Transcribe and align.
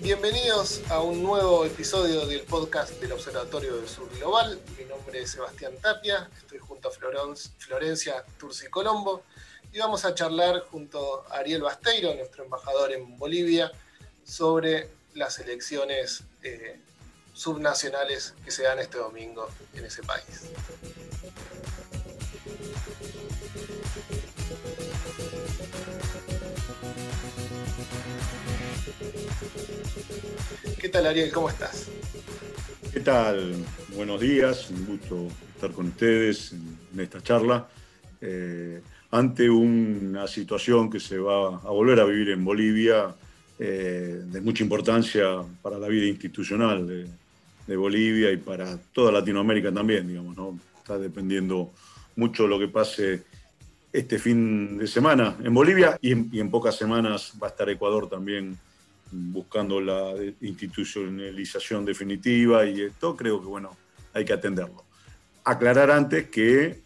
Bienvenidos 0.00 0.82
a 0.90 1.00
un 1.00 1.22
nuevo 1.22 1.64
episodio 1.64 2.26
del 2.26 2.42
podcast 2.42 2.92
del 3.00 3.12
Observatorio 3.12 3.76
del 3.76 3.88
Sur 3.88 4.10
Global. 4.16 4.60
Mi 4.78 4.84
nombre 4.84 5.22
es 5.22 5.30
Sebastián 5.30 5.72
Tapia, 5.80 6.28
estoy 6.36 6.58
junto 6.58 6.88
a 6.88 6.90
Florencia 6.90 8.24
Turci 8.38 8.66
Colombo 8.66 9.22
y 9.72 9.78
vamos 9.78 10.04
a 10.04 10.14
charlar 10.14 10.60
junto 10.70 11.24
a 11.30 11.38
Ariel 11.38 11.62
Basteiro, 11.62 12.14
nuestro 12.14 12.44
embajador 12.44 12.92
en 12.92 13.16
Bolivia, 13.16 13.70
sobre 14.24 14.88
las 15.14 15.38
elecciones 15.38 16.24
eh, 16.42 16.80
subnacionales 17.32 18.34
que 18.44 18.50
se 18.50 18.64
dan 18.64 18.78
este 18.78 18.98
domingo 18.98 19.48
en 19.74 19.84
ese 19.84 20.02
país. 20.02 20.50
¿Qué 30.78 30.88
tal 30.88 31.06
Ariel? 31.06 31.30
¿Cómo 31.32 31.48
estás? 31.48 31.88
¿Qué 32.92 33.00
tal? 33.00 33.54
Buenos 33.94 34.20
días, 34.20 34.70
un 34.70 34.86
gusto 34.86 35.28
estar 35.54 35.72
con 35.72 35.88
ustedes 35.88 36.52
en 36.52 37.00
esta 37.00 37.22
charla. 37.22 37.68
Eh, 38.20 38.82
ante 39.10 39.48
una 39.50 40.26
situación 40.26 40.90
que 40.90 41.00
se 41.00 41.18
va 41.18 41.56
a 41.56 41.70
volver 41.70 42.00
a 42.00 42.04
vivir 42.04 42.30
en 42.30 42.44
Bolivia 42.44 43.14
eh, 43.58 44.22
de 44.24 44.40
mucha 44.40 44.62
importancia 44.62 45.42
para 45.62 45.78
la 45.78 45.88
vida 45.88 46.06
institucional 46.06 46.86
de, 46.86 47.06
Bolivia 47.68 48.32
y 48.32 48.36
para 48.36 48.76
toda 48.92 49.12
Latinoamérica 49.12 49.72
también, 49.72 50.08
digamos, 50.08 50.36
¿no? 50.36 50.58
Está 50.78 50.98
dependiendo 50.98 51.70
mucho 52.16 52.46
lo 52.46 52.58
que 52.58 52.68
pase 52.68 53.22
este 53.92 54.18
fin 54.18 54.78
de 54.78 54.86
semana 54.86 55.36
en 55.42 55.52
Bolivia 55.52 55.98
y 56.00 56.12
en, 56.12 56.50
pocas 56.50 56.76
semanas 56.76 57.32
va 57.42 57.48
a 57.48 57.50
estar 57.50 57.68
Ecuador 57.68 58.08
también 58.08 58.56
buscando 59.10 59.80
la 59.80 60.14
institucionalización 60.40 61.84
definitiva 61.84 62.64
y 62.66 62.82
esto 62.82 63.16
creo 63.16 63.40
que, 63.40 63.46
bueno, 63.46 63.76
hay 64.12 64.24
que 64.24 64.32
atenderlo. 64.32 64.84
Aclarar 65.44 65.90
antes 65.90 66.28
que 66.28 66.80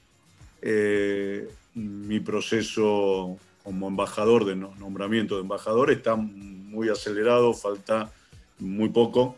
eh, 0.63 1.48
mi 1.75 2.20
proceso 2.20 3.37
como 3.63 3.89
embajador 3.89 4.45
de 4.45 4.57
nombramiento 4.57 5.37
de 5.37 5.43
embajador 5.43 5.91
está 5.91 6.17
muy 6.17 6.89
acelerado, 6.89 7.53
falta 7.53 8.13
muy 8.59 8.89
poco, 8.91 9.37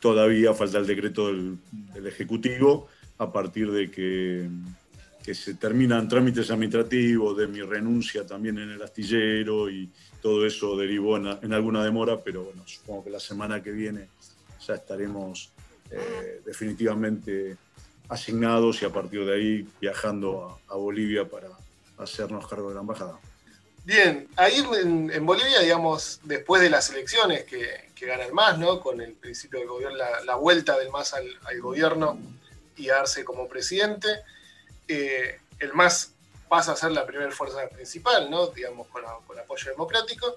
todavía 0.00 0.54
falta 0.54 0.78
el 0.78 0.86
decreto 0.86 1.28
del, 1.28 1.58
Ejecutivo 2.06 2.88
a 3.18 3.30
partir 3.30 3.70
de 3.70 3.90
que, 3.90 4.48
que, 5.22 5.34
se 5.34 5.54
terminan 5.54 6.08
trámites 6.08 6.50
administrativos, 6.50 7.36
de 7.36 7.46
mi 7.46 7.60
renuncia 7.60 8.26
también 8.26 8.58
en 8.58 8.70
el 8.70 8.82
astillero 8.82 9.70
y 9.70 9.90
todo 10.22 10.46
eso 10.46 10.76
derivó 10.76 11.18
en, 11.18 11.52
alguna 11.52 11.84
demora, 11.84 12.18
pero 12.18 12.44
bueno, 12.44 12.62
supongo 12.66 13.04
que 13.04 13.10
la 13.10 13.20
semana 13.20 13.62
que 13.62 13.70
viene 13.70 14.08
ya 14.66 14.74
estaremos 14.74 15.52
eh, 15.90 16.40
definitivamente 16.44 17.56
asignados 18.08 18.82
y 18.82 18.86
a 18.86 18.90
partir 18.90 19.24
de 19.24 19.34
ahí 19.34 19.68
viajando 19.80 20.58
a 20.68 20.74
Bolivia 20.76 21.28
para 21.28 21.48
hacernos 21.98 22.46
cargo 22.46 22.70
de 22.70 22.74
la 22.74 22.80
embajada. 22.80 23.18
Bien, 23.84 24.28
ahí 24.36 24.62
en, 24.74 25.24
Bolivia, 25.24 25.60
digamos, 25.60 26.20
después 26.24 26.60
de 26.60 26.70
las 26.70 26.90
elecciones 26.90 27.44
que, 27.44 27.90
que 27.94 28.06
gana 28.06 28.24
el 28.24 28.32
MAS, 28.32 28.58
¿no? 28.58 28.80
Con 28.80 29.00
el 29.00 29.14
principio 29.14 29.58
del 29.58 29.68
gobierno, 29.68 29.98
la, 30.24 30.34
vuelta 30.34 30.78
del 30.78 30.90
MAS 30.90 31.14
al, 31.14 31.60
gobierno 31.60 32.18
y 32.76 32.86
darse 32.86 33.24
como 33.24 33.48
presidente, 33.48 34.08
eh, 34.86 35.40
el 35.58 35.72
MAS 35.72 36.12
pasa 36.48 36.72
a 36.72 36.76
ser 36.76 36.92
la 36.92 37.06
primera 37.06 37.30
fuerza 37.30 37.68
principal, 37.68 38.30
¿no? 38.30 38.48
Digamos, 38.48 38.86
con, 38.88 39.04
apoyo 39.06 39.70
democrático, 39.70 40.36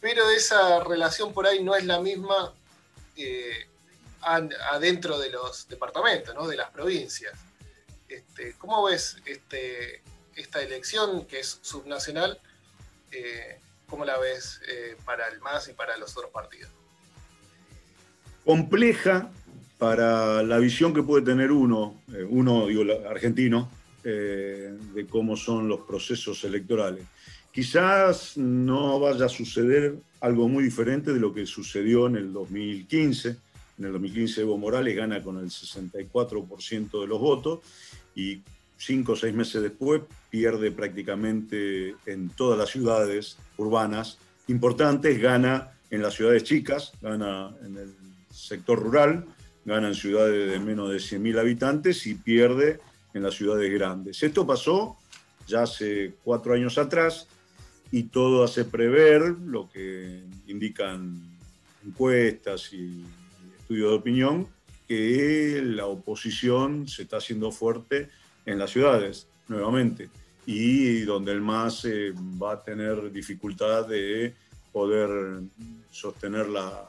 pero 0.00 0.30
esa 0.30 0.82
relación 0.84 1.32
por 1.32 1.46
ahí 1.46 1.62
no 1.62 1.74
es 1.74 1.84
la 1.84 2.00
misma 2.00 2.52
eh, 3.16 3.66
adentro 4.20 5.18
de 5.18 5.30
los 5.30 5.68
departamentos, 5.68 6.34
¿no? 6.34 6.46
De 6.46 6.56
las 6.56 6.70
provincias. 6.70 7.32
Este, 8.08 8.54
¿Cómo 8.54 8.84
ves 8.84 9.16
este, 9.24 10.02
esta 10.36 10.62
elección 10.62 11.26
que 11.26 11.40
es 11.40 11.58
subnacional, 11.62 12.40
eh, 13.12 13.58
¿cómo 13.88 14.04
la 14.04 14.18
ves 14.18 14.60
eh, 14.68 14.96
para 15.04 15.28
el 15.28 15.40
MAS 15.40 15.68
y 15.68 15.72
para 15.72 15.96
los 15.96 16.16
otros 16.16 16.30
partidos? 16.30 16.70
Compleja 18.44 19.30
para 19.78 20.42
la 20.42 20.58
visión 20.58 20.92
que 20.92 21.02
puede 21.02 21.24
tener 21.24 21.52
uno, 21.52 22.00
eh, 22.12 22.26
uno 22.28 22.66
digo, 22.66 22.84
argentino, 23.08 23.70
de 24.02 25.06
cómo 25.10 25.36
son 25.36 25.68
los 25.68 25.80
procesos 25.80 26.42
electorales. 26.44 27.04
Quizás 27.52 28.38
no 28.38 28.98
vaya 28.98 29.26
a 29.26 29.28
suceder 29.28 29.96
algo 30.20 30.48
muy 30.48 30.64
diferente 30.64 31.12
de 31.12 31.20
lo 31.20 31.34
que 31.34 31.44
sucedió 31.44 32.06
en 32.06 32.16
el 32.16 32.32
2015. 32.32 33.36
En 33.78 33.84
el 33.84 33.92
2015 33.92 34.40
Evo 34.40 34.56
Morales 34.56 34.96
gana 34.96 35.22
con 35.22 35.38
el 35.38 35.50
64% 35.50 37.00
de 37.02 37.06
los 37.06 37.20
votos 37.20 37.60
y 38.14 38.40
cinco 38.78 39.12
o 39.12 39.16
seis 39.16 39.34
meses 39.34 39.60
después 39.60 40.02
pierde 40.30 40.70
prácticamente 40.70 41.94
en 42.06 42.30
todas 42.30 42.58
las 42.58 42.70
ciudades 42.70 43.36
urbanas 43.58 44.18
importantes, 44.46 45.20
gana 45.20 45.72
en 45.90 46.00
las 46.00 46.14
ciudades 46.14 46.44
chicas, 46.44 46.92
gana 47.02 47.54
en 47.64 47.76
el 47.76 47.94
sector 48.30 48.78
rural, 48.80 49.26
gana 49.64 49.88
en 49.88 49.94
ciudades 49.94 50.50
de 50.50 50.58
menos 50.60 50.90
de 50.90 50.96
100.000 50.98 51.38
habitantes 51.38 52.06
y 52.06 52.14
pierde 52.14 52.78
en 53.12 53.22
las 53.22 53.34
ciudades 53.34 53.70
grandes. 53.72 54.22
Esto 54.22 54.46
pasó 54.46 54.96
ya 55.46 55.62
hace 55.62 56.14
cuatro 56.22 56.54
años 56.54 56.78
atrás 56.78 57.26
y 57.90 58.04
todo 58.04 58.44
hace 58.44 58.64
prever 58.64 59.22
lo 59.22 59.68
que 59.70 60.22
indican 60.46 61.20
encuestas 61.84 62.72
y 62.72 63.02
estudios 63.60 63.90
de 63.90 63.96
opinión, 63.96 64.48
que 64.86 65.60
la 65.64 65.86
oposición 65.86 66.86
se 66.86 67.02
está 67.02 67.16
haciendo 67.18 67.50
fuerte 67.50 68.08
en 68.48 68.58
las 68.58 68.70
ciudades, 68.70 69.26
nuevamente, 69.48 70.08
y 70.46 71.00
donde 71.00 71.32
el 71.32 71.42
MAS 71.42 71.84
eh, 71.84 72.14
va 72.42 72.54
a 72.54 72.62
tener 72.62 73.12
dificultad 73.12 73.86
de 73.86 74.34
poder 74.72 75.42
sostener 75.90 76.48
la, 76.48 76.88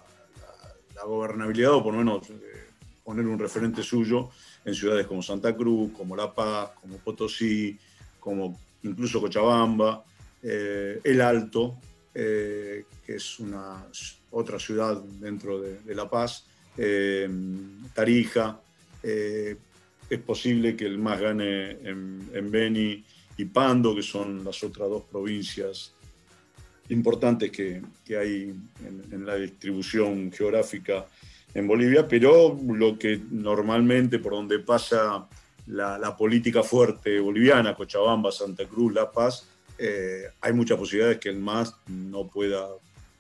gobernabilidad 1.06 1.72
o 1.72 1.84
por 1.84 1.94
lo 1.94 2.00
menos 2.00 2.30
eh, 2.30 2.68
poner 3.06 3.26
un 3.26 3.40
referente 3.40 3.82
suyo 3.84 4.30
en 4.66 4.76
ciudades 4.76 5.08
como 5.08 5.24
Santa 5.24 5.56
Cruz, 5.56 5.92
como 5.96 6.14
La 6.14 6.34
Paz, 6.34 6.72
como 6.82 6.98
Potosí, 6.98 7.78
como 8.20 8.60
incluso 8.84 9.22
Cochabamba, 9.22 10.04
eh, 10.44 11.00
El 11.02 11.22
Alto, 11.22 11.78
que 12.14 12.86
es 13.08 13.40
una 13.40 13.86
otra 14.32 14.60
ciudad 14.60 15.02
dentro 15.22 15.62
de, 15.62 15.96
La 15.96 16.10
Paz, 16.10 16.46
Tarija, 17.94 18.60
es 20.10 20.20
posible 20.20 20.76
que 20.76 20.86
el 20.86 20.98
MAS 20.98 21.22
gane 21.22 21.72
en, 21.84 22.52
Beni 22.52 23.04
y 23.38 23.46
Pando, 23.46 23.96
que 23.96 24.02
son 24.02 24.44
las 24.44 24.64
otras 24.64 24.90
dos 24.90 25.04
provincias 25.04 25.94
importantes 26.90 27.52
que, 27.52 27.82
hay 28.18 28.54
en, 29.12 29.26
la 29.26 29.36
distribución 29.36 30.32
geográfica 30.32 31.06
en 31.54 31.68
Bolivia, 31.68 32.08
pero 32.08 32.60
lo 32.68 32.98
que 32.98 33.22
normalmente 33.30 34.20
por 34.20 34.34
donde 34.34 34.60
pasa 34.60 35.28
la, 35.68 36.16
política 36.18 36.64
fuerte 36.64 37.20
boliviana, 37.20 37.76
Cochabamba, 37.76 38.32
Santa 38.32 38.66
Cruz, 38.66 38.94
La 38.94 39.12
Paz, 39.12 39.46
eh, 39.78 40.24
hay 40.42 40.54
muchas 40.54 40.78
posibilidades 40.78 41.20
que 41.20 41.30
el 41.30 41.40
MAS 41.40 41.76
no 41.88 42.28
pueda 42.28 42.68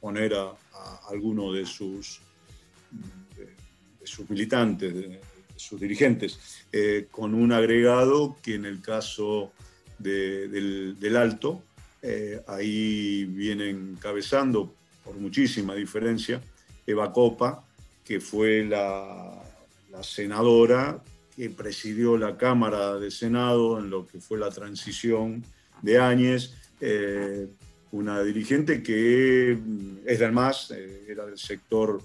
poner 0.01 0.33
a, 0.33 0.53
alguno 1.09 1.53
de 1.53 1.65
sus, 1.65 2.21
militantes, 4.27 4.93
sus 5.59 5.79
dirigentes, 5.79 6.39
eh, 6.71 7.07
con 7.11 7.33
un 7.33 7.51
agregado 7.51 8.37
que 8.41 8.55
en 8.55 8.65
el 8.65 8.81
caso 8.81 9.51
del, 9.97 11.15
Alto, 11.17 11.61
eh, 12.01 12.41
ahí 12.47 13.25
viene 13.25 13.69
encabezando 13.69 14.73
por 15.03 15.17
muchísima 15.17 15.75
diferencia 15.75 16.41
Eva 16.87 17.11
Copa, 17.11 17.65
que 18.05 18.19
fue 18.19 18.63
la, 18.63 19.35
senadora 20.01 21.03
que 21.35 21.49
presidió 21.49 22.17
la 22.17 22.37
Cámara 22.37 22.95
de 22.95 23.11
Senado 23.11 23.79
en 23.79 23.89
lo 23.89 24.07
que 24.07 24.21
fue 24.21 24.39
la 24.39 24.49
transición 24.49 25.43
de 25.81 25.99
Áñez, 25.99 26.53
eh, 26.79 27.47
una 27.91 28.23
dirigente 28.23 28.81
que 28.81 29.57
es 30.05 30.19
del 30.19 30.31
MAS, 30.31 30.71
era 30.71 31.25
del 31.25 31.37
sector 31.37 32.01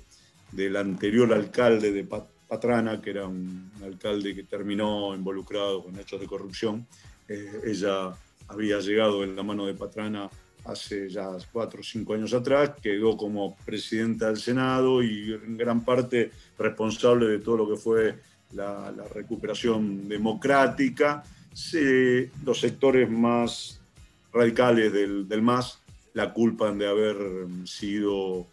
del 0.51 0.77
anterior 0.77 1.33
alcalde 1.33 1.93
de, 1.93 2.05
Patrana, 2.49 3.01
que 3.01 3.11
era 3.11 3.27
un 3.27 3.71
alcalde 3.83 4.35
que 4.35 4.45
terminó 4.45 5.15
involucrado 5.15 5.83
con 5.83 5.99
hechos 5.99 6.21
de 6.21 6.27
corrupción. 6.27 6.87
Eh, 7.29 7.61
ella 7.65 8.13
había 8.49 8.79
llegado 8.81 9.25
en 9.25 9.35
la 9.35 9.43
mano 9.43 9.67
de 9.67 9.75
Patrana 9.75 10.29
hace 10.65 11.09
ya 11.11 11.29
cuatro 11.53 11.81
o 11.81 11.85
cinco 11.85 12.15
años 12.15 12.33
atrás, 12.33 12.73
quedó 12.83 13.17
como 13.17 13.57
presidenta 13.65 14.29
del 14.29 14.39
Senado 14.39 15.03
y 15.03 15.33
en 15.33 15.57
gran 15.57 15.85
parte 15.85 16.31
responsable 16.59 17.27
de 17.27 17.39
todo 17.39 17.59
lo 17.59 17.69
que 17.69 17.77
fue 17.77 18.19
la, 18.53 18.91
recuperación 19.13 20.09
democrática. 20.09 21.23
los 22.45 22.61
sectores 22.61 23.11
más 23.11 23.81
radicales 24.33 24.93
del, 24.93 25.29
del 25.29 25.43
MAS 25.43 25.79
la 26.15 26.33
culpan 26.33 26.79
de 26.79 26.89
haber 26.89 27.17
sido 27.67 28.47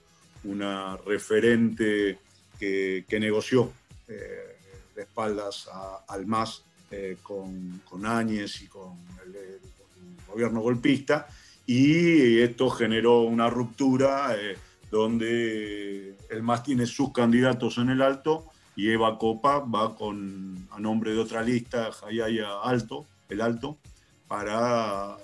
una 0.44 0.98
referente 0.98 2.20
que, 2.60 3.18
negoció 3.20 3.72
eh, 4.12 4.58
de 4.96 5.02
espaldas 5.04 5.70
al 6.08 6.26
MAS 6.26 6.64
eh, 6.92 7.18
con, 7.24 7.82
con, 7.90 8.06
Áñez 8.06 8.62
y 8.62 8.68
con 8.68 8.98
el, 9.26 9.60
gobierno 10.28 10.62
golpista, 10.62 11.28
y 11.66 12.40
esto 12.40 12.70
generó 12.70 13.22
una 13.22 13.50
ruptura 13.50 14.36
eh, 14.38 14.58
donde 14.90 16.16
el 16.30 16.44
MAS 16.44 16.64
tiene 16.64 16.86
sus 16.86 17.12
candidatos 17.12 17.78
en 17.78 17.90
el 17.90 18.02
alto 18.02 18.46
y 18.76 18.90
Eva 18.90 19.18
Copa 19.18 19.60
va 19.60 19.96
con, 19.96 20.68
a 20.72 20.80
nombre 20.80 21.12
de 21.12 21.20
otra 21.20 21.42
lista, 21.44 21.92
Jayaya 21.92 22.62
Alto, 22.62 23.06
el 23.30 23.42
Alto, 23.42 23.78
para 24.28 25.18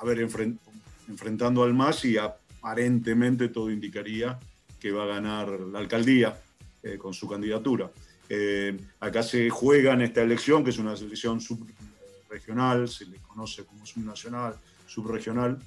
haber 0.00 0.20
enfrentando 0.20 1.62
al 1.62 1.74
MAS 1.74 2.04
y 2.04 2.16
aparentemente 2.18 3.48
todo 3.48 3.70
indicaría 3.70 4.38
que 4.78 4.92
va 4.92 5.04
a 5.04 5.06
ganar 5.06 5.48
la 5.48 5.78
alcaldía 5.78 6.38
eh, 6.82 6.96
con 6.96 7.12
su 7.12 7.28
candidatura. 7.28 7.90
Eh, 8.32 8.78
acá 9.00 9.24
se 9.24 9.50
juega 9.50 9.92
en 9.92 10.02
esta 10.02 10.22
elección, 10.22 10.62
que 10.62 10.70
es 10.70 10.78
una 10.78 10.94
elección 10.94 11.40
subregional, 11.40 12.88
se 12.88 13.06
le 13.06 13.16
conoce 13.18 13.64
como 13.64 13.84
subnacional, 13.84 14.54
subregional, 14.86 15.58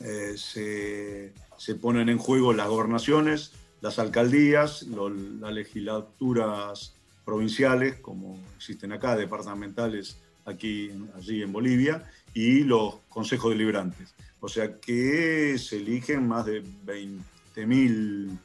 eh, 0.00 0.34
se, 0.36 1.32
se, 1.56 1.74
ponen 1.76 2.08
en 2.08 2.18
juego 2.18 2.52
las 2.52 2.66
gobernaciones, 2.66 3.52
las 3.80 4.00
alcaldías, 4.00 4.82
las 4.82 5.52
legislaturas 5.52 6.92
provinciales, 7.24 8.00
como 8.00 8.36
existen 8.56 8.90
acá, 8.90 9.14
departamentales 9.14 10.16
aquí, 10.44 10.90
allí 11.14 11.42
en 11.42 11.52
Bolivia, 11.52 12.10
y 12.34 12.64
los 12.64 12.96
consejos 13.08 13.52
deliberantes. 13.52 14.12
O 14.40 14.48
sea 14.48 14.74
que 14.80 15.56
se 15.56 15.76
eligen 15.76 16.26
más 16.26 16.46
de 16.46 16.64
20.000 16.64 18.36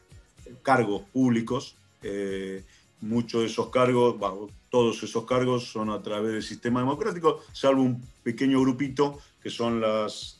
cargos 0.61 1.01
públicos. 1.11 1.75
Eh, 2.03 2.63
muchos 3.01 3.41
de 3.41 3.47
esos 3.47 3.69
cargos, 3.69 4.15
todos 4.69 5.03
esos 5.03 5.25
cargos 5.25 5.65
son 5.65 5.89
a 5.89 6.01
través 6.01 6.33
del 6.33 6.43
sistema 6.43 6.79
democrático, 6.79 7.41
salvo 7.51 7.81
un 7.81 8.01
pequeño 8.23 8.61
grupito 8.61 9.19
que 9.41 9.49
son 9.49 9.81
las, 9.81 10.39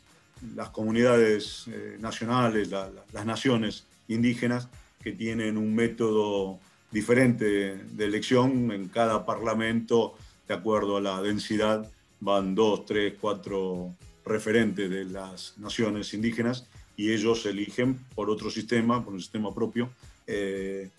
las 0.56 0.70
comunidades 0.70 1.66
eh, 1.68 1.98
nacionales, 2.00 2.70
las 2.70 3.26
naciones 3.26 3.86
indígenas, 4.08 4.68
que 5.04 5.12
tienen 5.12 5.58
un 5.58 5.74
método 5.74 6.60
diferente 6.92 7.46
de 7.78 8.06
elección. 8.06 8.72
En 8.72 8.88
cada 8.90 9.26
parlamento, 9.26 10.16
de 10.48 10.54
acuerdo 10.54 10.98
a 10.98 11.02
la 11.02 11.22
densidad, 11.22 11.90
van 12.20 12.54
dos, 12.54 12.86
tres, 12.86 13.16
cuatro 13.20 13.96
referentes 14.26 14.90
de 14.90 15.06
las 15.06 15.58
naciones 15.58 16.14
indígenas 16.14 16.68
y 16.96 17.12
ellos 17.12 17.46
eligen 17.46 17.98
por 18.14 18.30
otro 18.30 18.52
sistema, 18.52 19.04
por 19.04 19.14
un 19.14 19.20
sistema 19.20 19.54
propio, 19.54 19.90
eh, 20.28 20.90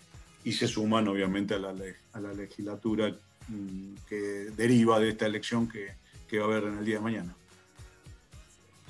y 0.43 0.51
se 0.51 0.67
suman 0.67 1.07
obviamente 1.07 1.53
a 1.53 1.59
la, 1.59 1.73
a 2.13 2.19
la 2.19 2.33
legislatura 2.33 3.09
mm, 3.47 3.95
que 4.07 4.17
deriva 4.55 4.99
de 4.99 5.09
esta 5.09 5.25
elección 5.25 5.67
que, 5.67 5.95
que, 6.27 6.39
va 6.39 6.45
a 6.45 6.47
haber 6.49 6.63
en 6.65 6.77
el 6.79 6.85
día 6.85 6.95
de 6.95 7.01
mañana. 7.01 7.35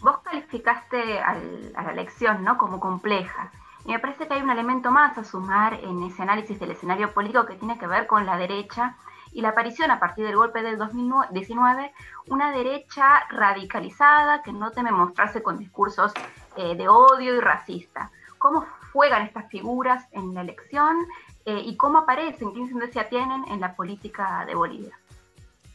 Vos 0.02 0.18
calificaste 0.24 1.20
a 1.20 1.36
la 1.84 1.92
elección 1.92 2.44
¿no? 2.44 2.58
como 2.58 2.80
compleja. 2.80 3.52
Y 3.86 3.92
me 3.92 4.00
parece 4.00 4.28
que 4.28 4.34
hay 4.34 4.42
un 4.42 4.50
elemento 4.50 4.92
más 4.92 5.18
a 5.18 5.24
sumar 5.24 5.74
en 5.76 6.04
ese 6.04 6.22
análisis 6.22 6.60
del 6.60 6.72
escenario 6.72 7.14
político 7.14 7.46
que 7.46 7.56
tiene 7.56 7.78
que 7.78 7.88
ver 7.88 8.08
con 8.08 8.26
la 8.26 8.38
derecha 8.38 8.96
y 9.34 9.42
la 9.42 9.50
aparición 9.50 9.92
a 9.92 10.00
partir 10.00 10.26
del 10.26 10.36
golpe 10.36 10.62
del 10.62 10.78
2019, 10.78 11.92
una 12.28 12.52
derecha 12.52 13.26
radicalizada 13.30 14.42
que 14.44 14.54
no 14.54 14.72
teme 14.72 14.92
mostrarse 14.92 15.42
con 15.42 15.58
discursos 15.58 16.14
eh, 16.56 16.76
de 16.76 16.88
odio 16.88 17.36
y 17.36 17.40
racista. 17.40 18.12
¿Cómo 18.38 18.66
juegan 18.94 19.24
estas 19.24 19.50
figuras 19.50 20.06
en 20.12 20.34
la 20.34 20.42
elección 20.42 20.98
eh, 21.46 21.62
y 21.66 21.76
cómo 21.76 22.00
aparecen, 22.00 22.54
qué 22.54 22.60
incidencia 22.60 23.10
tienen 23.10 23.44
en 23.50 23.60
la 23.60 23.76
política 23.76 24.46
de 24.46 24.56
Bolivia? 24.56 24.98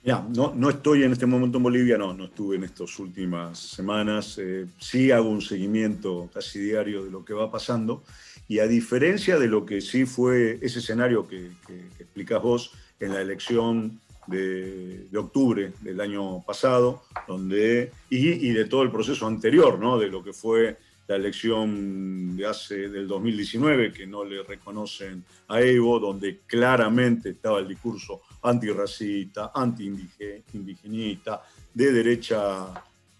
Ya, 0.03 0.25
no, 0.35 0.53
no 0.55 0.71
estoy 0.71 1.03
en 1.03 1.13
este 1.13 1.27
momento 1.27 1.59
en 1.59 1.65
Bolivia, 1.65 1.99
no, 1.99 2.15
no 2.15 2.25
estuve 2.25 2.57
en 2.57 2.65
estas 2.65 2.99
últimas 2.99 3.59
semanas. 3.59 4.39
Eh, 4.39 4.67
sí 4.79 5.11
hago 5.11 5.29
un 5.29 5.43
seguimiento 5.43 6.31
casi 6.33 6.61
diario 6.61 7.05
de 7.05 7.11
lo 7.11 7.25
que 7.25 7.35
va 7.35 7.51
pasando. 7.51 8.03
Y 8.47 8.61
a 8.61 8.67
diferencia 8.67 9.39
de 9.39 9.49
lo 9.49 9.67
que 9.67 9.81
sí 9.81 10.07
fue 10.07 10.59
ese 10.63 10.79
escenario 10.79 11.29
que, 11.29 11.51
que, 11.67 11.89
explicás 11.99 12.41
vos, 12.41 12.73
en 13.01 13.13
la 13.13 13.21
elección 13.21 14.01
de, 14.29 15.09
octubre 15.17 15.73
del 15.81 16.01
año 16.01 16.43
pasado, 16.43 17.03
donde, 17.27 17.93
y, 18.09 18.51
de 18.51 18.65
todo 18.67 18.83
el 18.83 18.91
proceso 18.91 19.27
anterior, 19.27 19.79
¿no? 19.79 19.99
de 19.99 20.09
lo 20.09 20.23
que 20.23 20.33
fue 20.33 20.79
la 21.09 21.17
elección 21.17 22.37
de 22.37 22.47
hace, 22.47 22.89
del 22.89 23.09
2019, 23.09 23.93
que 23.93 24.07
no 24.07 24.23
le 24.25 24.43
reconocen 24.43 25.25
a 25.49 25.61
Evo, 25.61 25.99
donde 25.99 26.41
claramente 26.47 27.31
estaba 27.31 27.59
el 27.59 27.67
discurso 27.67 28.21
antirracista, 28.43 29.51
anti-indigenista, 29.55 31.43
de 31.73 31.93
derecha 31.93 32.67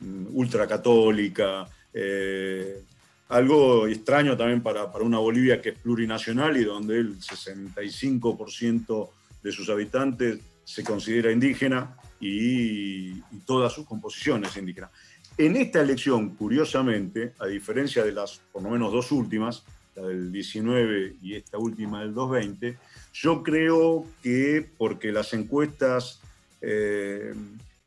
mm, 0.01 0.27
ultracatólica, 0.35 1.67
eh, 1.93 2.83
algo 3.31 3.87
extraño 3.87 4.37
también 4.37 4.63
para, 4.63 4.93
para, 4.93 5.05
una 5.05 5.19
Bolivia 5.19 5.61
que 5.61 5.71
es 5.71 5.79
plurinacional 5.79 6.57
y 6.59 6.65
donde 6.65 6.99
el 6.99 7.19
65% 7.19 9.09
de 9.43 9.53
sus 9.53 9.71
habitantes 9.71 10.41
se 10.65 10.85
considera 10.85 11.33
indígena 11.33 11.97
y, 12.21 13.21
toda 13.47 13.71
su 13.71 13.87
composición 13.87 14.45
es 14.45 14.57
indígena. 14.57 14.91
En 15.39 15.55
esta 15.55 15.81
elección, 15.81 16.31
curiosamente, 16.31 17.33
a 17.39 17.47
diferencia 17.47 18.03
de 18.03 18.11
las 18.11 18.41
por 18.53 18.61
lo 18.61 18.71
menos 18.71 18.93
dos 18.93 19.13
últimas, 19.13 19.63
la 19.95 20.09
del 20.09 20.33
19 20.33 21.15
y 21.23 21.37
esta 21.37 21.59
última 21.59 22.01
del 22.01 22.13
220, 22.13 22.77
yo 23.13 23.45
creo 23.45 24.05
que 24.21 24.69
porque 24.77 25.13
las 25.13 25.33
encuestas 25.35 26.21
eh, 26.61 27.33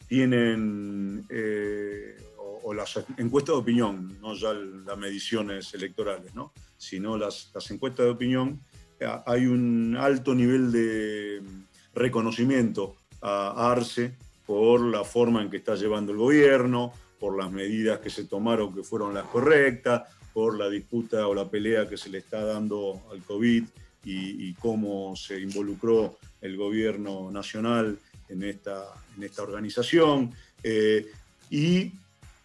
tienen, 0.08 1.26
eh, 1.28 2.16
o, 2.38 2.74
las 2.74 3.04
encuestas 3.18 3.56
de 3.56 3.60
opinión, 3.60 4.18
no 4.22 4.34
ya 4.34 4.54
las 4.54 4.98
mediciones 4.98 5.74
electorales, 5.74 6.34
¿no? 6.34 6.54
sino 6.78 7.18
las, 7.18 7.52
las 7.54 7.70
encuestas 7.70 8.06
de 8.06 8.12
opinión, 8.14 8.62
hay 9.26 9.46
un 9.46 9.98
alto 10.00 10.34
nivel 10.34 10.72
de 10.72 11.42
reconocimiento 11.94 12.96
a 13.22 13.72
Arce 13.72 14.16
por 14.46 14.80
la 14.80 15.04
forma 15.04 15.42
en 15.42 15.50
que 15.50 15.58
está 15.58 15.76
llevando 15.76 16.14
el 16.14 16.18
gobierno, 16.18 16.94
por 17.22 17.38
las 17.38 17.52
medidas 17.52 18.00
que 18.00 18.10
se 18.10 18.24
tomaron 18.24 18.74
que 18.74 18.82
fueron 18.82 19.14
las 19.14 19.26
correctas, 19.26 20.10
por 20.34 20.58
la 20.58 20.68
disputa 20.68 21.28
o 21.28 21.36
la 21.36 21.48
pelea 21.48 21.88
que 21.88 21.96
se 21.96 22.10
le 22.10 22.18
está 22.18 22.44
dando 22.44 23.00
al 23.12 23.22
COVID 23.22 23.64
y, 24.04 24.54
cómo 24.54 25.16
se 25.16 25.40
involucró 25.40 26.18
el 26.42 26.58
gobierno 26.58 27.30
nacional 27.30 28.00
en 28.28 28.44
esta, 28.44 28.86
en 29.16 29.24
esta 29.24 29.44
organización. 29.44 30.32
Eh, 30.64 31.06
y 31.52 31.92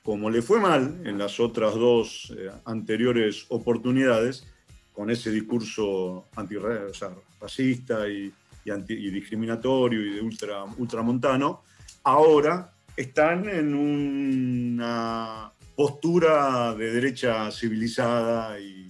como 0.03 0.29
le 0.29 0.43
fue 0.43 0.61
mal 0.61 1.01
en 1.05 1.17
las 1.17 1.41
otras 1.41 1.75
dos 1.75 2.35
eh, 2.37 2.51
anteriores 2.67 3.47
oportunidades, 3.49 4.45
con 4.93 5.11
ese 5.11 5.31
discurso 5.31 6.27
antirracista 6.37 8.07
y, 8.11 8.31
y, 8.67 9.11
discriminatorio 9.11 10.05
y 10.05 10.11
de 10.17 10.21
ultra, 10.21 10.65
ultramontano, 10.77 11.63
ahora 12.03 12.76
están 12.97 13.49
en 13.49 13.75
una 13.75 15.53
postura 15.75 16.75
de 16.75 16.93
derecha 16.93 17.51
civilizada 17.51 18.59
y, 18.59 18.83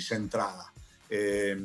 centrada. 0.00 0.72
Eh, 1.08 1.56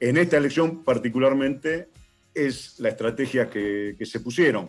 en 0.00 0.16
esta 0.18 0.36
elección 0.36 0.82
particularmente 0.82 1.88
es 2.34 2.78
la 2.78 2.90
estrategia 2.90 3.48
que, 3.48 3.94
que, 3.98 4.04
se 4.04 4.20
pusieron. 4.20 4.68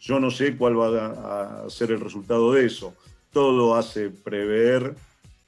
Yo 0.00 0.20
no 0.20 0.30
sé 0.30 0.56
cuál 0.56 0.78
va 0.78 1.64
a 1.64 1.70
ser 1.70 1.90
el 1.90 2.00
resultado 2.00 2.52
de 2.52 2.66
eso. 2.66 2.94
Todo 3.32 3.74
hace 3.74 4.10
prever 4.10 4.94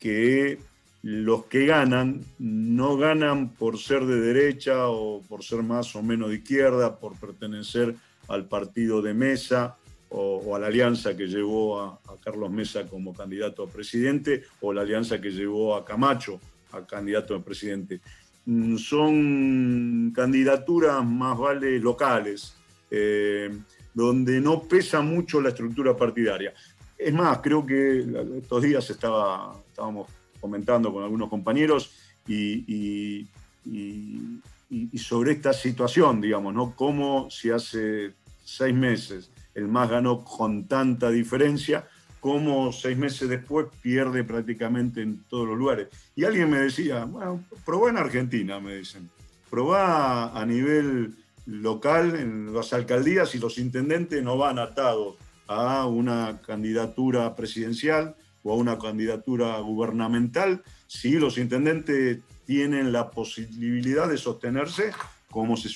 que 0.00 0.58
los 1.02 1.44
que 1.46 1.66
ganan 1.66 2.24
no 2.38 2.96
ganan 2.96 3.50
por 3.50 3.78
ser 3.78 4.04
de 4.06 4.20
derecha 4.20 4.88
o 4.88 5.22
por 5.22 5.44
ser 5.44 5.62
más 5.62 5.94
o 5.94 6.02
menos 6.02 6.30
de 6.30 6.36
izquierda, 6.36 6.98
por 6.98 7.16
pertenecer 7.16 7.94
al 8.28 8.46
partido 8.46 9.02
de 9.02 9.14
Mesa 9.14 9.76
o, 10.10 10.56
a 10.56 10.58
la 10.58 10.66
alianza 10.66 11.16
que 11.16 11.26
llevó 11.26 11.80
a, 11.80 12.00
Carlos 12.22 12.50
Mesa 12.50 12.86
como 12.86 13.14
candidato 13.14 13.62
a 13.62 13.68
presidente 13.68 14.42
o 14.60 14.72
la 14.72 14.82
alianza 14.82 15.20
que 15.20 15.30
llevó 15.30 15.74
a 15.74 15.84
Camacho 15.84 16.38
a 16.72 16.86
candidato 16.86 17.34
a 17.34 17.42
presidente. 17.42 18.00
Mm, 18.44 18.76
son 18.76 20.12
candidaturas 20.14 21.04
más 21.04 21.38
vale 21.38 21.78
locales, 21.78 22.54
eh, 22.90 23.50
donde 23.94 24.40
no 24.40 24.62
pesa 24.62 25.00
mucho 25.00 25.40
la 25.40 25.48
estructura 25.48 25.96
partidaria. 25.96 26.52
Es 26.98 27.12
más, 27.14 27.38
creo 27.38 27.64
que 27.64 28.04
estos 28.38 28.62
días 28.62 28.88
estaba, 28.90 29.56
estábamos 29.68 30.10
comentando 30.40 30.92
con 30.92 31.02
algunos 31.02 31.28
compañeros 31.28 31.92
y, 32.26 33.26
y, 33.64 34.98
sobre 34.98 35.32
esta 35.32 35.52
situación, 35.52 36.20
digamos, 36.20 36.54
¿no? 36.54 36.76
Cómo 36.76 37.28
si 37.30 37.50
hace 37.50 38.12
seis 38.44 38.74
meses 38.74 39.30
el 39.54 39.68
MAS 39.68 39.90
ganó 39.90 40.24
con 40.24 40.66
tanta 40.66 41.10
diferencia, 41.10 41.88
cómo 42.20 42.72
seis 42.72 42.96
meses 42.96 43.28
después 43.28 43.66
pierde 43.80 44.24
prácticamente 44.24 45.02
en 45.02 45.24
todos 45.24 45.48
los 45.48 45.58
lugares. 45.58 45.88
Y 46.14 46.24
alguien 46.24 46.50
me 46.50 46.58
decía, 46.58 47.04
bueno, 47.04 47.44
probá 47.64 47.90
en 47.90 47.96
Argentina, 47.96 48.60
me 48.60 48.76
dicen. 48.76 49.10
Probá 49.48 50.38
a 50.38 50.46
nivel 50.46 51.14
local, 51.46 52.14
en 52.16 52.54
las 52.54 52.72
alcaldías 52.72 53.34
y 53.34 53.38
los 53.38 53.58
intendentes 53.58 54.22
no 54.22 54.36
van 54.36 54.58
atados 54.58 55.16
a 55.48 55.86
una 55.86 56.40
candidatura 56.46 57.34
presidencial 57.34 58.14
o 58.44 58.52
a 58.52 58.56
una 58.56 58.78
candidatura 58.78 59.58
gubernamental, 59.58 60.62
si 60.86 61.12
los 61.12 61.38
intendentes 61.38 62.20
tienen 62.46 62.92
la 62.92 63.10
posibilidad 63.10 64.08
de 64.08 64.16
sostenerse 64.16 64.92
como 65.30 65.56
se, 65.56 65.68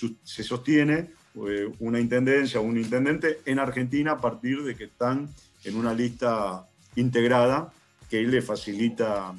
sostiene 0.42 1.10
una 1.34 1.98
intendencia 1.98 2.60
o 2.60 2.62
un 2.62 2.78
intendente 2.78 3.40
en 3.44 3.58
Argentina 3.58 4.12
a 4.12 4.20
partir 4.20 4.62
de 4.62 4.76
que 4.76 4.84
están 4.84 5.28
en 5.64 5.76
una 5.76 5.92
lista 5.92 6.66
integrada 6.96 7.72
que 8.08 8.22
le 8.22 8.40
facilita 8.40 9.34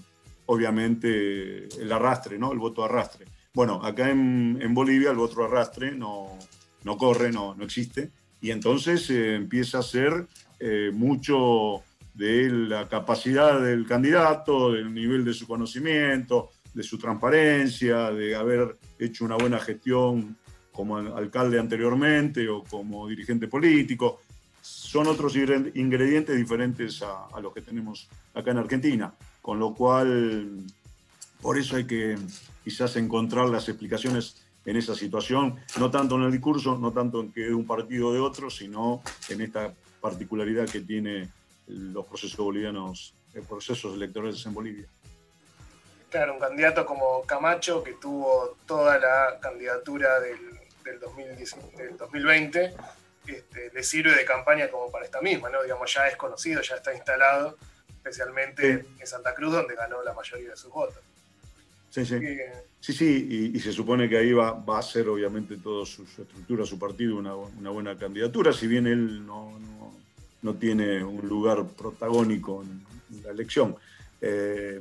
obviamente 0.47 1.67
el 1.81 1.91
arrastre, 1.91 2.37
¿no? 2.37 2.51
el 2.51 2.59
voto 2.59 2.83
arrastre. 2.83 3.25
Bueno, 3.53 3.81
acá 3.83 4.09
en, 4.09 4.73
Bolivia 4.73 5.11
el 5.11 5.17
voto 5.17 5.43
arrastre 5.43 5.91
no, 5.95 6.37
no 6.83 6.97
corre, 6.97 7.31
no, 7.31 7.55
no 7.55 7.63
existe, 7.63 8.11
y 8.41 8.51
entonces 8.51 9.09
eh, 9.09 9.35
empieza 9.35 9.79
a 9.79 9.83
ser 9.83 10.27
eh, 10.59 10.91
mucho 10.93 11.83
de 12.13 12.49
la 12.49 12.87
capacidad 12.87 13.61
del 13.61 13.85
candidato, 13.85 14.73
del 14.73 14.93
nivel 14.93 15.23
de 15.23 15.33
su 15.33 15.47
conocimiento, 15.47 16.51
de 16.73 16.83
su 16.83 16.97
transparencia, 16.97 18.11
de 18.11 18.35
haber 18.35 18.77
hecho 18.99 19.25
una 19.25 19.35
buena 19.35 19.59
gestión 19.59 20.37
como 20.75 20.97
alcalde 20.97 21.59
anteriormente 21.59 22.47
o 22.49 22.63
como 22.63 23.07
dirigente 23.07 23.47
político. 23.47 24.21
Son 24.61 25.07
otros 25.07 25.35
ingredientes 25.35 26.35
diferentes 26.35 27.01
a, 27.01 27.39
los 27.39 27.53
que 27.53 27.61
tenemos 27.61 28.09
acá 28.33 28.51
en 28.51 28.57
Argentina, 28.57 29.13
con 29.41 29.59
lo 29.59 29.73
cual 29.73 30.57
por 31.41 31.57
eso 31.57 31.77
hay 31.77 31.85
que 31.85 32.17
quizás 32.63 32.95
encontrar 32.97 33.47
las 33.47 33.69
explicaciones 33.69 34.43
en 34.65 34.75
esa 34.77 34.95
situación, 34.95 35.55
no 35.79 35.91
tanto 35.91 36.15
en 36.15 36.23
el 36.23 36.31
discurso, 36.31 36.77
no 36.77 36.91
tanto 36.91 37.21
en 37.21 37.31
que 37.31 37.45
es 37.45 37.53
un 37.53 37.67
partido 37.67 38.11
de 38.11 38.19
otro, 38.19 38.49
sino 38.49 39.01
en 39.29 39.41
esta 39.41 39.71
particularidad 40.01 40.67
que 40.67 40.81
tiene 40.81 41.29
los 41.67 42.05
procesos 42.07 42.37
bolivianos, 42.37 43.13
eh, 43.35 43.43
procesos 43.47 43.93
electorales 43.93 44.43
en 44.45 44.53
Bolivia. 44.55 44.87
Claro, 46.09 46.33
un 46.33 46.39
candidato 46.39 46.85
como 46.85 47.21
Camacho, 47.23 47.83
que 47.83 47.93
tuvo 47.93 48.57
toda 48.65 48.97
la 48.97 49.39
candidatura 49.39 50.19
del, 50.19 50.64
del, 50.85 50.99
2020, 51.97 52.73
este, 53.27 53.71
le 53.73 53.83
sirve 53.83 54.15
de 54.15 54.23
campaña 54.23 54.69
como 54.69 54.91
para 54.91 55.05
esta 55.05 55.19
misma, 55.21 55.49
¿no? 55.49 55.63
Digamos, 55.63 55.93
ya 55.93 56.07
es 56.07 56.15
conocido, 56.15 56.61
ya 56.61 56.75
está 56.75 56.93
instalado, 56.93 57.57
especialmente 57.89 58.85
en 58.99 59.07
Santa 59.07 59.33
Cruz, 59.33 59.53
donde 59.53 59.75
ganó 59.75 60.03
la 60.03 60.13
mayoría 60.13 60.51
de 60.51 60.57
sus 60.57 60.71
votos. 60.71 61.01
Sí, 61.89 62.05
sí. 62.05 62.19
Sí, 62.85 62.93
sí, 62.93 63.51
y, 63.55 63.59
se 63.59 63.71
supone 63.71 64.07
que 64.07 64.15
ahí 64.15 64.31
va, 64.31 64.51
va 64.51 64.77
a 64.77 64.83
ser 64.83 65.09
obviamente 65.09 65.57
toda 65.57 65.87
su, 65.87 66.03
estructura, 66.03 66.63
su 66.63 66.77
partido, 66.77 67.15
una, 67.15 67.35
una, 67.35 67.71
buena 67.71 67.97
candidatura, 67.97 68.53
si 68.53 68.67
bien 68.67 68.85
él 68.85 69.25
no, 69.25 69.59
no, 70.43 70.53
tiene 70.53 71.03
un 71.03 71.27
lugar 71.27 71.65
protagónico 71.65 72.61
en, 72.61 73.23
la 73.23 73.31
elección. 73.31 73.75
Eh, 74.21 74.79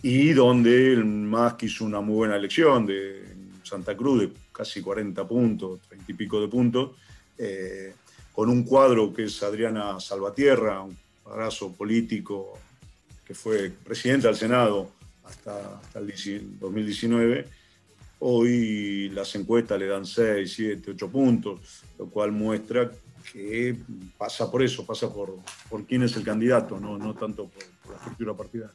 y 0.00 0.32
donde 0.32 0.94
el 0.94 1.04
MAS 1.04 1.56
hizo 1.60 1.84
una 1.84 2.00
muy 2.00 2.14
buena 2.14 2.36
elección 2.36 2.86
de 2.86 3.29
Santa 3.70 3.96
Cruz 3.96 4.20
de 4.20 4.32
casi 4.52 4.82
40 4.82 5.26
puntos, 5.28 5.80
30 5.88 6.10
y 6.10 6.14
pico 6.14 6.40
de 6.40 6.48
puntos, 6.48 6.90
eh, 7.38 7.94
con 8.32 8.48
un 8.48 8.64
cuadro 8.64 9.12
que 9.14 9.24
es 9.24 9.42
Adriana 9.44 10.00
Salvatierra, 10.00 10.82
un 10.82 10.96
abrazo 11.24 11.72
político 11.72 12.58
que 13.24 13.32
fue 13.32 13.70
presidenta 13.70 14.26
del 14.26 14.36
Senado 14.36 14.90
hasta, 15.24 15.80
el 15.94 16.58
2019. 16.58 17.46
Hoy 18.18 19.08
las 19.10 19.34
encuestas 19.36 19.78
le 19.78 19.86
dan 19.86 20.04
6, 20.04 20.52
7, 20.52 20.90
8 20.90 21.08
puntos, 21.08 21.60
lo 21.96 22.06
cual 22.06 22.32
muestra 22.32 22.90
que 23.32 23.76
pasa 24.18 24.50
por 24.50 24.62
eso, 24.64 24.84
pasa 24.84 25.12
por, 25.12 25.36
por 25.68 25.86
quién 25.86 26.02
es 26.02 26.16
el 26.16 26.24
candidato, 26.24 26.80
no, 26.80 26.98
no 26.98 27.14
tanto 27.14 27.48
por 27.48 27.92
la 27.92 27.98
estructura 27.98 28.34
partidaria 28.34 28.74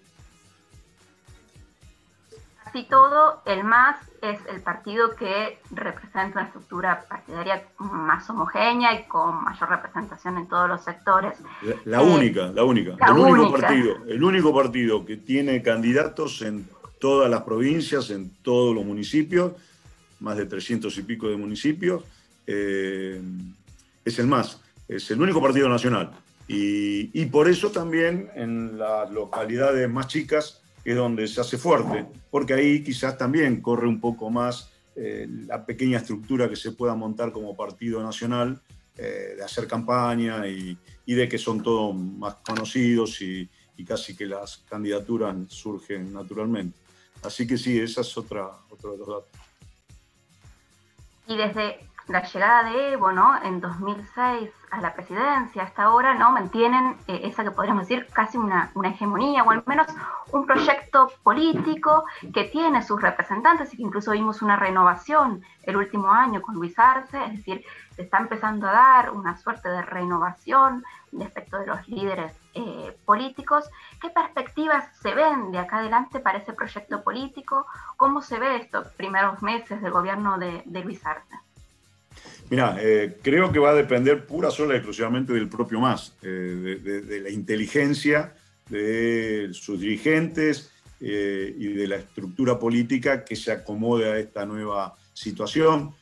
y 2.75 2.83
todo, 2.83 3.41
el 3.45 3.63
MAS 3.63 3.97
es 4.21 4.39
el 4.49 4.61
partido 4.61 5.15
que 5.15 5.59
representa 5.71 6.39
una 6.39 6.43
estructura 6.43 7.05
partidaria 7.07 7.63
más 7.79 8.29
homogénea 8.29 8.99
y 8.99 9.03
con 9.07 9.43
mayor 9.43 9.69
representación 9.69 10.37
en 10.37 10.47
todos 10.47 10.67
los 10.67 10.83
sectores. 10.83 11.37
La, 11.85 12.01
única, 12.01 12.47
la 12.47 12.63
única. 12.63 12.95
el, 13.07 13.13
Único 13.13 13.51
partido, 13.51 13.97
el 14.07 14.23
único 14.23 14.53
partido 14.53 15.05
que 15.05 15.17
tiene 15.17 15.61
candidatos 15.61 16.41
en 16.41 16.67
todas 16.99 17.29
las 17.29 17.41
provincias, 17.43 18.09
en 18.09 18.31
todos 18.41 18.75
los 18.75 18.83
municipios, 18.83 19.53
más 20.19 20.37
de 20.37 20.45
300 20.45 20.97
y 20.97 21.03
pico 21.03 21.27
de 21.27 21.37
municipios, 21.37 22.03
eh, 22.47 23.21
es 24.03 24.19
el 24.19 24.27
MAS. 24.27 24.59
Es 24.87 25.09
el 25.11 25.21
único 25.21 25.41
partido 25.41 25.67
nacional. 25.67 26.11
Y, 26.47 27.09
y 27.19 27.25
por 27.25 27.49
eso 27.49 27.71
también 27.71 28.29
en 28.35 28.77
las 28.77 29.09
localidades 29.11 29.89
más 29.89 30.07
chicas, 30.07 30.61
es 30.85 30.95
donde 30.95 31.27
se 31.27 31.41
hace 31.41 31.57
fuerte, 31.57 32.05
porque 32.29 32.53
ahí 32.53 32.83
quizás 32.83 33.17
también 33.17 33.59
corre 33.59 33.87
un 33.87 33.99
poco 33.99 34.29
más 34.29 34.71
eh, 34.95 35.27
la 35.47 35.65
pequeña 35.65 35.97
estructura 35.97 36.47
que 36.47 36.55
se 36.55 36.71
pueda 36.71 36.95
montar 36.95 37.31
como 37.31 37.55
partido 37.55 38.01
nacional, 38.03 38.61
eh, 38.97 39.33
de 39.35 39.43
hacer 39.43 39.67
campaña 39.67 40.47
y, 40.47 40.77
de 41.05 41.27
que 41.27 41.37
son 41.37 41.61
todos 41.61 41.93
más 41.95 42.35
conocidos 42.35 43.21
y, 43.21 43.49
casi 43.85 44.15
que 44.15 44.25
las 44.25 44.59
candidaturas 44.69 45.35
surgen 45.49 46.13
naturalmente. 46.13 46.77
Así 47.23 47.45
que 47.45 47.57
sí, 47.57 47.77
esa 47.77 48.01
es 48.01 48.17
otra, 48.17 48.49
otro 48.69 48.93
de 48.93 48.97
los 48.99 49.07
datos. 49.07 49.29
Y 51.27 51.35
desde 51.35 51.79
la 52.07 52.21
llegada 52.21 52.63
de 52.63 52.93
Evo, 52.93 53.11
¿no? 53.11 53.41
En 53.41 53.59
2006 53.59 54.51
a 54.69 54.81
la 54.81 54.93
presidencia, 54.93 55.63
hasta 55.63 55.83
ahora, 55.83 56.13
¿no? 56.13 56.31
Mantienen 56.31 56.97
eh, 57.07 57.21
esa 57.23 57.43
que 57.43 57.51
podríamos 57.51 57.87
decir 57.87 58.07
casi 58.13 58.37
una, 58.37 58.71
hegemonía, 58.83 59.43
o 59.43 59.51
al 59.51 59.63
menos 59.65 59.87
un 60.31 60.45
proyecto 60.45 61.11
político 61.23 62.05
que 62.33 62.43
tiene 62.43 62.83
sus 62.83 63.01
representantes 63.01 63.73
y 63.73 63.77
que 63.77 63.83
incluso 63.83 64.11
vimos 64.11 64.41
una 64.41 64.55
renovación 64.55 65.43
el 65.63 65.77
último 65.77 66.11
año 66.11 66.41
con 66.41 66.55
Luis 66.55 66.77
Arce, 66.77 67.23
es 67.25 67.37
decir, 67.37 67.65
se 67.95 68.03
está 68.03 68.19
empezando 68.19 68.67
a 68.67 68.73
dar 68.73 69.11
una 69.11 69.37
suerte 69.37 69.69
de 69.69 69.81
renovación 69.81 70.83
respecto 71.11 71.57
de 71.57 71.65
los 71.65 71.87
líderes 71.87 72.37
eh, 72.53 72.95
políticos. 73.05 73.67
¿Qué 73.99 74.09
perspectivas 74.09 74.95
se 74.97 75.15
ven 75.15 75.51
de 75.51 75.59
acá 75.59 75.77
adelante 75.77 76.19
para 76.19 76.37
ese 76.37 76.53
proyecto 76.53 77.03
político? 77.03 77.65
¿Cómo 77.97 78.21
se 78.21 78.37
ve 78.37 78.57
estos 78.57 78.89
primeros 78.89 79.41
meses 79.41 79.81
del 79.81 79.91
gobierno 79.91 80.37
de 80.37 80.81
Luis 80.83 81.03
Arce? 81.05 81.39
Mira, 82.49 82.77
eh, 82.79 83.17
creo 83.21 83.51
que 83.51 83.59
va 83.59 83.71
a 83.71 83.73
depender 83.73 84.25
pura 84.25 84.51
sola 84.51 84.73
y 84.73 84.77
exclusivamente 84.77 85.33
del 85.33 85.49
propio 85.49 85.79
MAS, 85.79 86.13
eh, 86.21 86.79
de, 86.83 87.21
la 87.21 87.29
inteligencia 87.29 88.33
de 88.69 89.49
sus 89.51 89.79
dirigentes 89.79 90.71
eh, 90.99 91.55
y 91.57 91.67
de 91.69 91.87
la 91.87 91.97
estructura 91.97 92.59
política 92.59 93.25
que 93.25 93.35
se 93.35 93.51
acomode 93.51 94.11
a 94.11 94.19
esta 94.19 94.45
nueva 94.45 94.95
situación. 95.13 95.93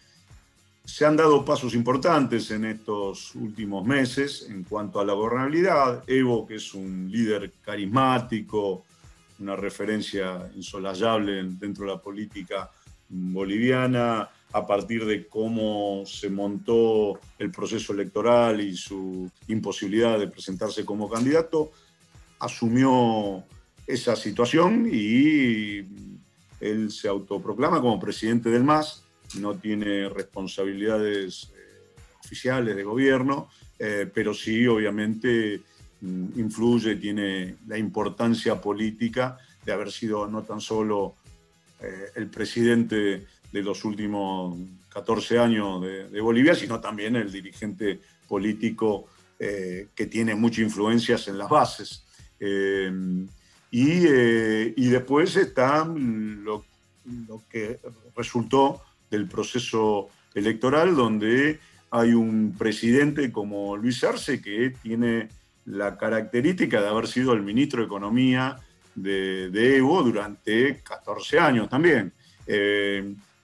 Se 0.84 1.06
han 1.06 1.15
dado 1.15 1.46
pasos 1.46 1.74
importantes 1.75 2.51
en 2.51 2.65
estos 2.65 3.36
últimos 3.36 3.86
meses 3.86 4.48
en 4.50 4.63
cuanto 4.63 5.00
a 5.00 5.06
la 5.06 5.13
gobernabilidad. 5.13 6.03
Evo, 6.08 6.46
que 6.46 6.56
es 6.56 6.74
un 6.74 7.10
líder 7.10 7.53
carismático, 7.62 8.84
una 9.39 9.56
referencia 9.56 10.50
insolayable 10.56 11.42
dentro 11.44 11.86
de 11.86 11.92
la 11.92 12.01
política 12.01 12.70
boliviana, 13.10 14.30
a 14.53 14.67
partir 14.67 15.05
de 15.05 15.27
cómo 15.27 16.03
se 16.05 16.29
montó 16.29 17.19
el 17.39 17.51
proceso 17.51 17.91
electoral 17.91 18.62
y 18.62 18.77
su 18.77 19.29
imposibilidad 19.48 20.19
de 20.19 20.27
presentarse 20.27 20.86
como 20.86 21.10
candidato, 21.10 21.72
asumió 22.39 23.43
esa 23.88 24.15
situación 24.15 24.88
y 24.91 25.79
él 26.60 26.91
se 26.91 27.07
autoproclama 27.07 27.81
como 27.81 28.00
presidente 28.00 28.50
del 28.50 28.63
MAS, 28.63 29.03
no 29.39 29.55
tiene 29.55 30.07
responsabilidades 30.10 31.51
eh, 31.55 31.95
oficiales 32.24 32.75
de 32.75 32.83
gobierno, 32.83 33.50
eh, 33.79 34.10
pero 34.13 34.36
sí 34.36 34.67
obviamente 34.67 35.62
mm, 36.01 36.39
influye, 36.39 36.95
tiene 36.98 37.55
la 37.67 37.77
importancia 37.77 38.62
política 38.62 39.38
de 39.65 39.74
haber 39.74 39.91
sido 39.91 40.27
no 40.27 40.43
tan 40.43 40.62
solo 40.62 41.15
eh, 41.81 42.12
el 42.15 42.27
presidente 42.27 43.25
de 43.53 43.62
los 43.62 43.86
últimos 43.86 44.57
14 44.89 45.38
años 45.38 45.81
de, 45.81 46.19
Bolivia, 46.19 46.55
sino 46.55 46.81
también 46.81 47.15
el 47.15 47.31
dirigente 47.31 48.01
político 48.27 49.05
eh, 49.39 49.88
que 49.95 50.07
tiene 50.07 50.33
muchas 50.33 50.60
influencias 50.60 51.27
en 51.27 51.38
las 51.38 51.50
bases. 51.50 52.03
Eh, 52.39 52.91
y, 53.69 54.05
eh, 54.07 54.74
y, 54.75 54.88
después 54.88 55.36
está 55.36 55.86
lo, 55.86 56.65
que 57.48 57.79
resultó 58.15 58.81
del 59.10 59.27
proceso 59.27 60.10
electoral, 60.33 60.95
donde 60.95 61.60
hay 61.91 62.13
un 62.13 62.55
presidente 62.57 63.31
como 63.31 63.77
Luis 63.77 64.03
Arce 64.03 64.41
que 64.41 64.74
tiene 64.81 65.29
la 65.65 65.95
característica 65.95 66.81
de 66.81 66.88
haber 66.88 67.07
sido 67.07 67.33
el 67.33 67.43
ministro 67.43 67.81
de 67.81 67.86
Economía 67.86 68.57
de, 68.95 69.77
Evo 69.77 70.01
durante 70.01 70.81
14 70.81 71.39
años 71.39 71.69
también. 71.69 72.12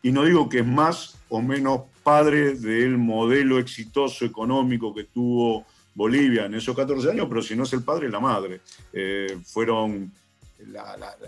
Y 0.01 0.11
no 0.11 0.23
digo 0.23 0.47
que 0.47 0.59
es 0.59 0.65
más 0.65 1.17
o 1.29 1.41
menos 1.41 1.81
padre 2.03 2.55
del 2.55 2.97
modelo 2.97 3.59
exitoso 3.59 4.25
económico 4.25 4.93
que 4.93 5.05
tuvo 5.05 5.65
Bolivia 5.93 6.45
en 6.45 6.55
esos 6.55 6.75
14 6.75 7.11
años, 7.11 7.27
pero 7.27 7.41
si 7.41 7.55
no 7.55 7.63
es 7.63 7.73
el 7.73 7.83
padre, 7.83 8.09
la 8.09 8.19
madre. 8.19 8.61
Eh, 8.93 9.37
fueron 9.45 10.11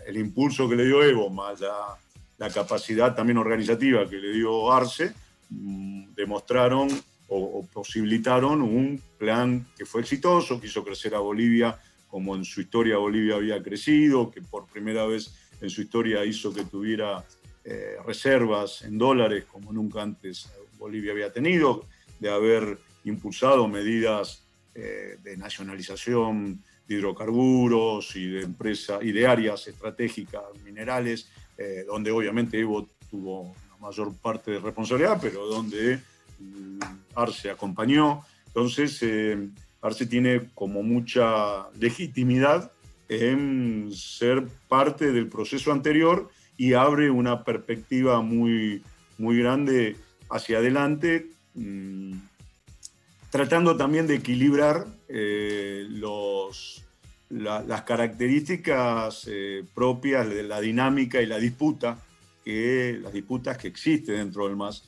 el 0.08 0.18
impulso 0.18 0.68
que 0.68 0.75
le 0.75 0.86
dio 0.86 1.04
Evo, 1.04 1.30
más 1.30 1.60
la, 1.60 2.50
capacidad 2.50 3.16
también 3.16 3.38
organizativa 3.38 4.10
que 4.10 4.18
le 4.18 4.32
dio 4.32 4.72
Arce, 4.72 5.13
mm, 5.50 6.13
demostraron 6.16 6.90
o, 7.28 7.66
posibilitaron 7.72 8.62
un 8.62 9.01
plan 9.18 9.66
que 9.78 9.86
fue 9.86 10.01
exitoso, 10.01 10.60
que 10.60 10.68
hizo 10.68 10.84
crecer 10.84 11.16
a 11.16 11.20
Bolivia 11.20 11.80
como 12.10 12.36
en 12.36 12.44
su 12.44 12.60
historia 12.60 12.98
Bolivia 12.98 13.36
había 13.36 13.63
crecido, 13.63 14.30
que 14.30 14.42
por 14.42 14.66
primera 14.66 15.06
vez 15.06 15.34
en 15.62 15.70
su 15.70 15.82
historia 15.82 16.25
hizo 16.25 16.54
que 16.54 16.66
tuviera 16.66 17.24
eh, 17.63 17.98
reservas 18.06 18.82
en 18.82 18.98
dólares 18.98 19.46
como 19.46 19.72
nunca 19.72 20.01
antes 20.01 20.50
Bolivia 20.80 21.12
había 21.12 21.32
tenido, 21.32 21.86
de 22.20 22.32
haber 22.32 22.80
impulsado 23.03 23.68
medidas 23.68 24.44
eh, 24.74 25.18
de 25.22 25.38
nacionalización 25.38 26.60
de 26.88 26.96
hidrocarburos 26.96 28.15
y 28.15 28.27
de 28.27 28.41
empresas 28.41 29.03
y 29.03 29.12
de 29.12 29.27
áreas 29.27 29.68
estratégicas 29.68 30.41
minerales, 30.63 31.30
eh, 31.58 31.86
donde 31.86 32.10
obviamente 32.10 32.60
Evo 32.60 32.88
tuvo 33.12 33.53
la 33.70 33.77
mayor 33.77 34.12
parte 34.15 34.51
de 34.51 34.60
responsabilidad, 34.60 35.20
pero 35.22 35.46
donde 35.46 36.00
Arce 37.13 37.51
acompañó. 37.51 38.25
Entonces, 38.48 39.06
Arce 39.82 40.08
tiene 40.08 40.50
como 40.56 40.82
mucha 40.82 41.70
legitimidad 41.80 42.72
en 43.08 43.91
ser 43.94 44.48
parte 44.68 45.12
del 45.12 45.27
proceso 45.27 45.72
anterior 45.72 46.30
y 46.62 46.75
abre 46.75 47.10
una 47.10 47.44
perspectiva 47.44 48.22
muy, 48.22 48.84
muy 49.18 49.36
grande 49.39 49.96
hacia 50.30 50.60
adelante, 50.60 51.32
mm, 51.56 52.13
tratando 53.32 53.75
también 53.75 54.06
de 54.06 54.18
equilibrar 54.18 54.86
eh, 55.08 55.88
los, 55.89 56.84
las 57.30 57.82
características 57.82 59.27
eh, 59.27 59.63
propias 59.74 60.30
de 60.30 60.44
la 60.44 60.62
dinámica 60.62 61.20
y 61.20 61.25
la 61.25 61.39
disputa, 61.39 61.98
que, 62.46 63.00
las 63.01 63.12
disputas 63.12 63.58
que 63.58 63.68
existen 63.68 64.18
dentro 64.18 64.48
del 64.48 64.56
MAS 64.56 64.84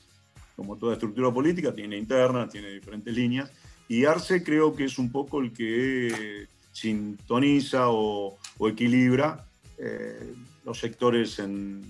como 0.54 0.76
toda 0.76 0.92
estructura 0.92 1.32
política, 1.32 1.74
tiene 1.74 1.96
interna, 1.96 2.48
tiene 2.48 2.68
diferentes 2.68 3.12
líneas, 3.12 3.50
y 3.88 4.04
Arce 4.04 4.44
creo 4.44 4.76
que 4.76 4.84
es 4.84 4.96
un 4.96 5.10
poco 5.10 5.40
el 5.40 5.52
que 5.52 6.46
sintoniza 6.70 7.88
o, 7.88 8.38
equilibra 8.60 9.44
eh, 9.76 10.34
los 10.64 10.78
sectores 10.78 11.38
en, 11.38 11.82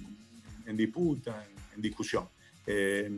disputa, 0.66 1.47
en, 1.75 1.81
discusión. 1.81 2.28
Eh, 2.66 3.11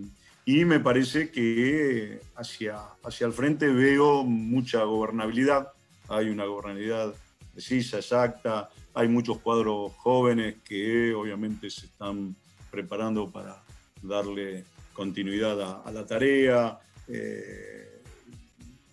y 0.44 0.64
me 0.64 0.80
parece 0.80 1.30
que 1.30 2.20
hacia, 2.36 2.78
hacia 3.02 3.26
el 3.26 3.32
frente 3.32 3.68
veo 3.68 4.22
mucha 4.22 4.84
gobernabilidad, 4.84 5.72
hay 6.08 6.28
una 6.28 6.44
gobernabilidad 6.44 7.14
precisa, 7.52 7.98
exacta, 7.98 8.70
hay 8.94 9.08
muchos 9.08 9.38
cuadros 9.38 9.92
jóvenes 9.96 10.56
que 10.64 11.12
obviamente 11.14 11.68
se 11.70 11.86
están 11.86 12.36
preparando 12.70 13.30
para 13.30 13.62
darle 14.02 14.64
continuidad 14.92 15.82
a, 15.84 15.90
la 15.90 16.06
tarea. 16.06 16.78
Eh, 17.08 18.02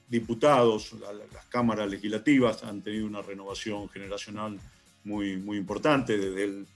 diputados, 0.08 0.94
las 1.34 1.46
cámaras 1.46 1.90
legislativas 1.90 2.64
han 2.64 2.82
tenido 2.82 3.08
una 3.08 3.22
renovación 3.22 3.90
generacional 3.90 4.60
muy, 5.04 5.38
muy 5.38 5.58
importante, 5.58 6.18
desde 6.18 6.44
el, 6.44 6.68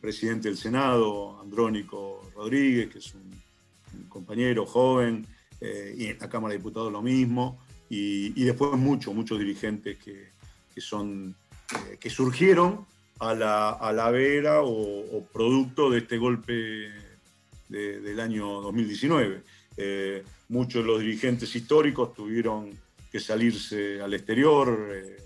presidente 0.00 0.48
del 0.48 0.58
Senado, 0.58 1.40
Andrónico 1.40 2.28
Rodríguez, 2.34 2.88
que 2.90 2.98
es 2.98 3.14
un, 3.14 3.36
compañero 4.08 4.66
joven, 4.66 5.24
eh, 5.60 5.94
y 5.96 6.06
en 6.06 6.18
la 6.18 6.28
Cámara 6.28 6.52
de 6.52 6.58
Diputados 6.58 6.90
lo 6.90 7.02
mismo, 7.02 7.58
y, 7.88 8.42
después 8.42 8.72
muchos, 8.72 9.14
muchos 9.14 9.38
dirigentes 9.38 9.96
que, 9.98 10.80
son, 10.80 11.36
eh, 11.72 11.96
que 12.00 12.10
surgieron 12.10 12.84
a 13.20 13.34
la, 13.34 13.70
a 13.70 13.92
la 13.92 14.10
vera 14.10 14.62
o, 14.62 15.16
o, 15.16 15.24
producto 15.32 15.90
de 15.90 15.98
este 15.98 16.18
golpe 16.18 16.90
del 17.68 18.20
año 18.20 18.60
2019. 18.62 19.42
Eh, 19.76 20.24
muchos 20.48 20.82
de 20.82 20.88
los 20.88 21.00
dirigentes 21.00 21.54
históricos 21.54 22.14
tuvieron 22.14 22.70
que 23.10 23.20
salirse 23.20 24.00
al 24.00 24.14
exterior, 24.14 24.90
eh, 24.92 25.25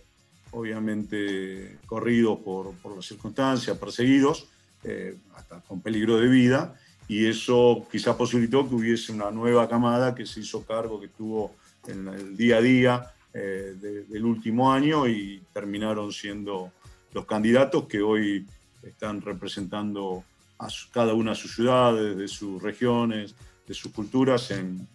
obviamente 0.53 1.79
corridos 1.87 2.39
por, 2.41 2.75
por, 2.77 2.97
las 2.97 3.07
circunstancias, 3.07 3.77
perseguidos, 3.79 4.49
eh, 4.85 5.17
hasta 5.37 5.61
con 5.61 5.81
peligro 5.81 6.19
de 6.19 6.29
vida, 6.29 6.75
y 7.09 7.27
eso 7.27 7.87
quizás 7.91 8.17
posibilitó 8.17 8.69
que 8.69 8.75
hubiese 8.75 9.13
una 9.13 9.31
nueva 9.31 9.69
camada 9.69 10.15
que 10.15 10.27
se 10.27 10.41
hizo 10.41 10.65
cargo, 10.65 11.01
que 11.01 11.07
estuvo 11.07 11.55
en 11.87 12.09
el 12.09 12.37
día 12.37 12.59
a 12.59 12.61
día 12.61 13.13
del 13.33 14.25
último 14.25 14.73
año 14.73 15.07
y 15.07 15.41
terminaron 15.53 16.11
siendo 16.11 16.73
los 17.13 17.27
candidatos 17.27 17.85
que 17.85 18.03
hoy 18.03 18.45
están 18.83 19.21
representando 19.21 20.25
a 20.59 20.69
cada 20.93 21.15
una 21.15 21.31
de 21.31 21.37
sus 21.37 21.55
ciudades, 21.55 22.17
de 22.17 22.29
sus 22.29 22.63
regiones, 22.63 23.35
de 23.67 23.75
sus 23.75 23.93
culturas 23.93 24.51
en, 24.51 24.87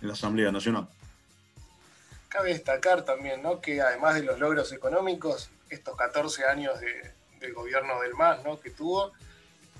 la 0.00 0.12
Asamblea 0.12 0.52
Nacional. 0.52 0.86
Cabe 2.34 2.48
destacar 2.48 3.04
también 3.04 3.42
¿no? 3.42 3.60
que 3.60 3.80
además 3.80 4.16
de 4.16 4.24
los 4.24 4.40
logros 4.40 4.72
económicos, 4.72 5.50
estos 5.70 5.96
14 5.96 6.46
años 6.46 6.80
de, 6.80 7.52
gobierno 7.52 8.00
del 8.00 8.14
MAS 8.14 8.42
¿no? 8.42 8.58
que 8.58 8.70
tuvo, 8.70 9.12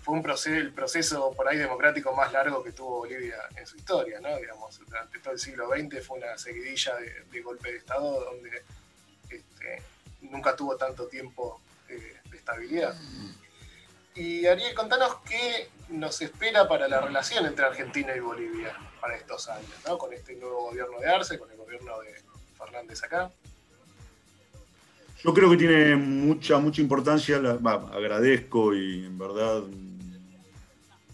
fue 0.04 0.14
un 0.14 0.22
proceso, 0.22 0.54
el 0.54 0.72
proceso 0.72 1.32
por 1.32 1.48
ahí 1.48 1.56
democrático 1.58 2.14
más 2.14 2.30
largo 2.32 2.62
que 2.62 2.70
tuvo 2.70 2.98
Bolivia 2.98 3.38
en 3.56 3.66
su 3.66 3.76
historia. 3.76 4.20
¿no? 4.20 4.36
Digamos, 4.36 4.78
durante 4.86 5.18
todo 5.18 5.32
el 5.32 5.40
siglo 5.40 5.68
XX 5.68 6.06
fue 6.06 6.18
una 6.18 6.38
seguidilla 6.38 6.94
de, 6.94 7.24
de 7.24 7.40
golpe 7.42 7.72
de 7.72 7.78
Estado 7.78 8.24
donde 8.24 8.62
este, 9.30 9.82
nunca 10.20 10.54
tuvo 10.54 10.76
tanto 10.76 11.08
tiempo 11.08 11.60
de 11.88 12.36
estabilidad. 12.36 12.94
Y 14.14 14.46
Ariel, 14.46 14.76
contanos 14.76 15.16
qué 15.28 15.70
nos 15.88 16.22
espera 16.22 16.68
para 16.68 16.86
la 16.86 17.00
relación 17.00 17.46
entre 17.46 17.66
Argentina 17.66 18.14
y 18.14 18.20
Bolivia 18.20 18.76
para 19.00 19.16
estos 19.16 19.48
años, 19.48 19.74
¿no? 19.84 19.98
Con 19.98 20.12
este 20.12 20.36
nuevo 20.36 20.70
gobierno 20.70 21.00
de 21.00 21.10
Arce, 21.10 21.36
con 21.36 21.50
el 21.50 21.56
gobierno 21.56 21.98
de 22.00 22.14
Fernández 22.64 23.02
acá. 23.02 23.30
Yo 25.22 25.32
creo 25.32 25.50
que 25.50 25.56
tiene 25.56 25.96
mucha, 25.96 26.58
mucha 26.58 26.82
importancia, 26.82 27.36
agradezco 27.38 28.74
y 28.74 29.06
en 29.06 29.18
verdad 29.18 29.62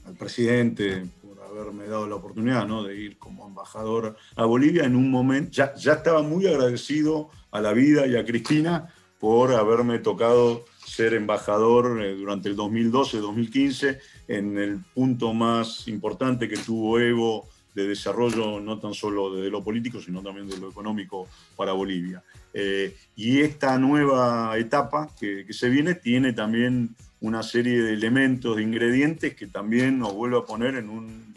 al 0.04 0.14
presidente 0.14 1.06
por 1.22 1.40
haberme 1.42 1.86
dado 1.86 2.08
la 2.08 2.16
oportunidad 2.16 2.66
¿no? 2.66 2.82
de 2.82 2.96
ir 2.96 3.18
como 3.18 3.46
embajador 3.46 4.16
a 4.34 4.44
Bolivia 4.44 4.84
en 4.84 4.96
un 4.96 5.10
momento, 5.10 5.52
ya, 5.52 5.74
ya 5.76 5.92
estaba 5.94 6.22
muy 6.22 6.46
agradecido 6.48 7.30
a 7.52 7.60
la 7.60 7.72
vida 7.72 8.06
y 8.06 8.16
a 8.16 8.24
Cristina 8.24 8.92
por 9.20 9.54
haberme 9.54 10.00
tocado 10.00 10.64
ser 10.84 11.14
embajador 11.14 12.02
eh, 12.02 12.16
durante 12.16 12.48
el 12.48 12.56
2012-2015 12.56 13.98
en 14.26 14.58
el 14.58 14.80
punto 14.92 15.32
más 15.32 15.86
importante 15.86 16.48
que 16.48 16.56
tuvo 16.56 16.98
Evo 16.98 17.48
de 17.74 17.86
desarrollo, 17.86 18.60
no 18.60 18.78
tan 18.78 18.94
solo 18.94 19.34
de 19.34 19.50
lo 19.50 19.62
político, 19.62 20.00
sino 20.00 20.22
también 20.22 20.48
de 20.48 20.58
lo 20.58 20.70
económico 20.70 21.28
para 21.56 21.72
Bolivia. 21.72 22.22
Eh, 22.52 22.96
y 23.16 23.40
esta 23.40 23.78
nueva 23.78 24.56
etapa 24.58 25.08
que, 25.18 25.46
se 25.50 25.68
viene 25.68 25.94
tiene 25.94 26.32
también 26.32 26.96
una 27.20 27.42
serie 27.42 27.80
de 27.82 27.92
elementos, 27.92 28.56
de 28.56 28.62
ingredientes 28.62 29.34
que 29.34 29.46
también 29.46 29.98
nos 29.98 30.14
vuelve 30.14 30.38
a 30.38 30.42
poner 30.42 30.74
en 30.76 30.88
un 30.88 31.34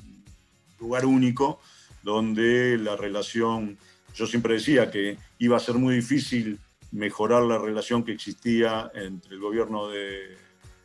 lugar 0.79 1.05
único 1.05 1.59
donde 2.01 2.77
la 2.77 2.95
relación, 2.95 3.77
yo 4.15 4.25
siempre 4.25 4.55
decía 4.55 4.89
que 4.91 5.17
iba 5.39 5.57
a 5.57 5.59
ser 5.59 5.75
muy 5.75 5.95
difícil 5.95 6.59
mejorar 6.91 7.43
la 7.43 7.57
relación 7.57 8.03
que 8.03 8.11
existía 8.11 8.91
entre 8.93 9.33
el 9.33 9.39
gobierno 9.39 9.87
de 9.87 10.37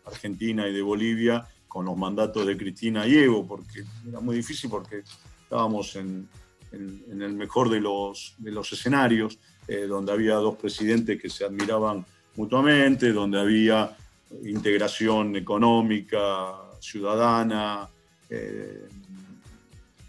Argentina 0.04 0.68
y 0.68 0.72
de 0.72 0.82
Bolivia 0.82 1.46
con 1.78 1.84
los 1.84 1.96
mandatos 1.96 2.44
de 2.44 2.56
Cristina 2.56 3.06
y 3.06 3.14
Evo, 3.18 3.46
porque 3.46 3.84
era 4.08 4.18
muy 4.18 4.34
difícil 4.34 4.68
porque 4.68 5.04
estábamos 5.44 5.94
en, 5.94 6.28
el 6.72 7.34
mejor 7.34 7.70
de 7.70 7.78
los, 7.78 8.34
de 8.38 8.50
los 8.50 8.72
escenarios, 8.72 9.38
eh, 9.68 9.86
donde 9.86 10.10
había 10.10 10.34
dos 10.34 10.56
presidentes 10.56 11.22
que 11.22 11.30
se 11.30 11.44
admiraban 11.44 12.04
mutuamente, 12.34 13.12
donde 13.12 13.38
había 13.38 13.96
integración 14.42 15.36
económica, 15.36 16.56
ciudadana, 16.80 17.88
eh, 18.28 18.88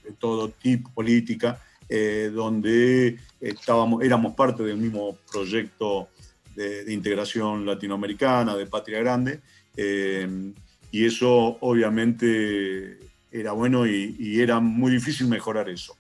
de 0.03 0.11
todo 0.17 0.49
tipo, 0.49 0.89
política, 0.89 1.61
eh, 1.87 2.31
donde 2.33 3.19
estábamos, 3.39 4.03
éramos 4.03 4.33
parte 4.33 4.63
del 4.63 4.77
mismo 4.77 5.19
proyecto 5.31 6.07
de, 6.55 6.91
integración 6.91 7.63
latinoamericana, 7.63 8.55
de 8.55 8.65
Patria 8.65 8.97
Grande, 9.01 9.41
eh, 9.77 10.27
y 10.91 11.05
eso 11.05 11.57
obviamente 11.61 12.97
era 13.31 13.51
bueno 13.51 13.85
y, 13.85 14.39
era 14.39 14.59
muy 14.59 14.91
difícil 14.91 15.27
mejorar 15.27 15.69
eso. 15.69 15.95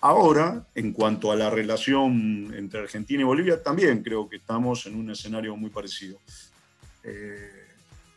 Ahora, 0.00 0.66
en 0.74 0.92
cuanto 0.92 1.30
a 1.30 1.36
la 1.36 1.48
relación 1.50 2.52
entre 2.56 2.80
Argentina 2.80 3.20
y 3.20 3.24
Bolivia, 3.24 3.62
también 3.62 4.02
creo 4.02 4.28
que 4.28 4.36
estamos 4.36 4.86
en 4.86 4.96
un 4.96 5.10
escenario 5.10 5.56
muy 5.56 5.70
parecido. 5.70 6.18
Eh, 7.04 7.50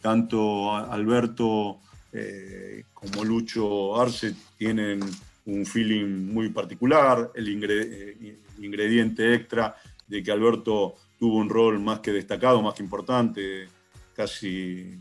tanto 0.01 0.75
Alberto 0.75 1.79
eh, 2.11 2.83
como 2.93 3.23
Lucho 3.23 3.99
Arce 3.99 4.33
tienen 4.57 4.99
un 5.45 5.65
feeling 5.65 6.31
muy 6.33 6.49
particular, 6.49 7.31
el, 7.35 7.47
el, 7.47 8.39
ingrediente 8.61 9.35
extra 9.35 9.75
de 10.07 10.23
que 10.23 10.31
Alberto 10.31 10.95
tuvo 11.19 11.37
un 11.37 11.49
rol 11.49 11.79
más 11.79 11.99
que 11.99 12.11
destacado, 12.11 12.61
más 12.61 12.73
que 12.73 12.83
importante, 12.83 13.67
casi 14.15 14.97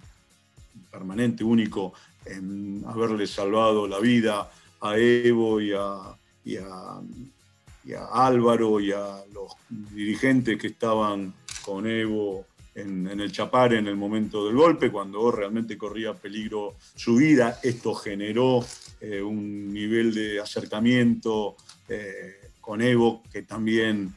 permanente, 0.94 1.42
único 1.42 1.92
en 2.24 2.84
haberle 2.86 3.26
salvado 3.26 3.88
la 3.88 3.98
vida 3.98 4.48
a 4.80 4.96
Evo 4.96 5.60
y 5.60 5.72
a, 5.72 6.16
Álvaro 8.12 8.80
y 8.80 8.92
a 8.92 9.22
los 9.32 9.52
dirigentes 9.68 10.56
que 10.56 10.68
estaban 10.68 11.34
con 11.62 11.86
Evo 11.86 12.46
en, 12.74 13.08
el 13.08 13.32
Chapar 13.32 13.74
en 13.74 13.88
el 13.88 13.96
momento 13.96 14.46
del 14.46 14.56
golpe, 14.56 14.90
cuando 14.90 15.30
realmente 15.30 15.76
corría 15.76 16.14
peligro 16.14 16.74
su 16.94 17.16
vida. 17.16 17.58
Esto 17.62 17.94
generó 17.94 18.64
eh, 19.00 19.20
un 19.20 19.72
nivel 19.72 20.14
de 20.14 20.40
acercamiento 20.40 21.56
eh, 21.88 22.50
con 22.60 22.80
Evo 22.80 23.22
que 23.32 23.42
también 23.42 24.14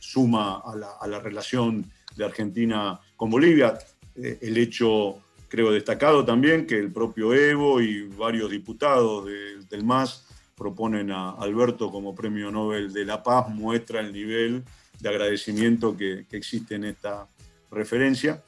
suma 0.00 0.60
a 0.64 0.74
la, 0.74 0.90
a 1.00 1.06
la, 1.06 1.20
relación 1.20 1.84
de 2.16 2.24
Argentina 2.24 2.98
con 3.16 3.30
Bolivia. 3.30 3.78
Eh, 4.18 4.38
el 4.42 4.56
hecho 4.56 5.18
creo 5.48 5.70
destacado 5.70 6.24
también 6.24 6.66
que 6.66 6.78
el 6.78 6.92
propio 6.92 7.32
Evo 7.32 7.80
y 7.80 8.08
varios 8.08 8.50
diputados 8.50 9.26
del 9.26 9.84
MAS 9.84 10.26
proponen 10.56 11.10
a 11.10 11.30
Alberto 11.30 11.90
como 11.90 12.14
Premio 12.14 12.50
Nobel 12.50 12.92
de 12.92 13.04
la 13.04 13.22
Paz, 13.22 13.48
muestra 13.48 14.00
el 14.00 14.12
nivel 14.12 14.64
de 15.00 15.08
agradecimiento 15.08 15.96
que, 15.96 16.24
existe 16.30 16.74
en 16.74 16.84
esta 16.84 17.28
referencia. 17.70 18.42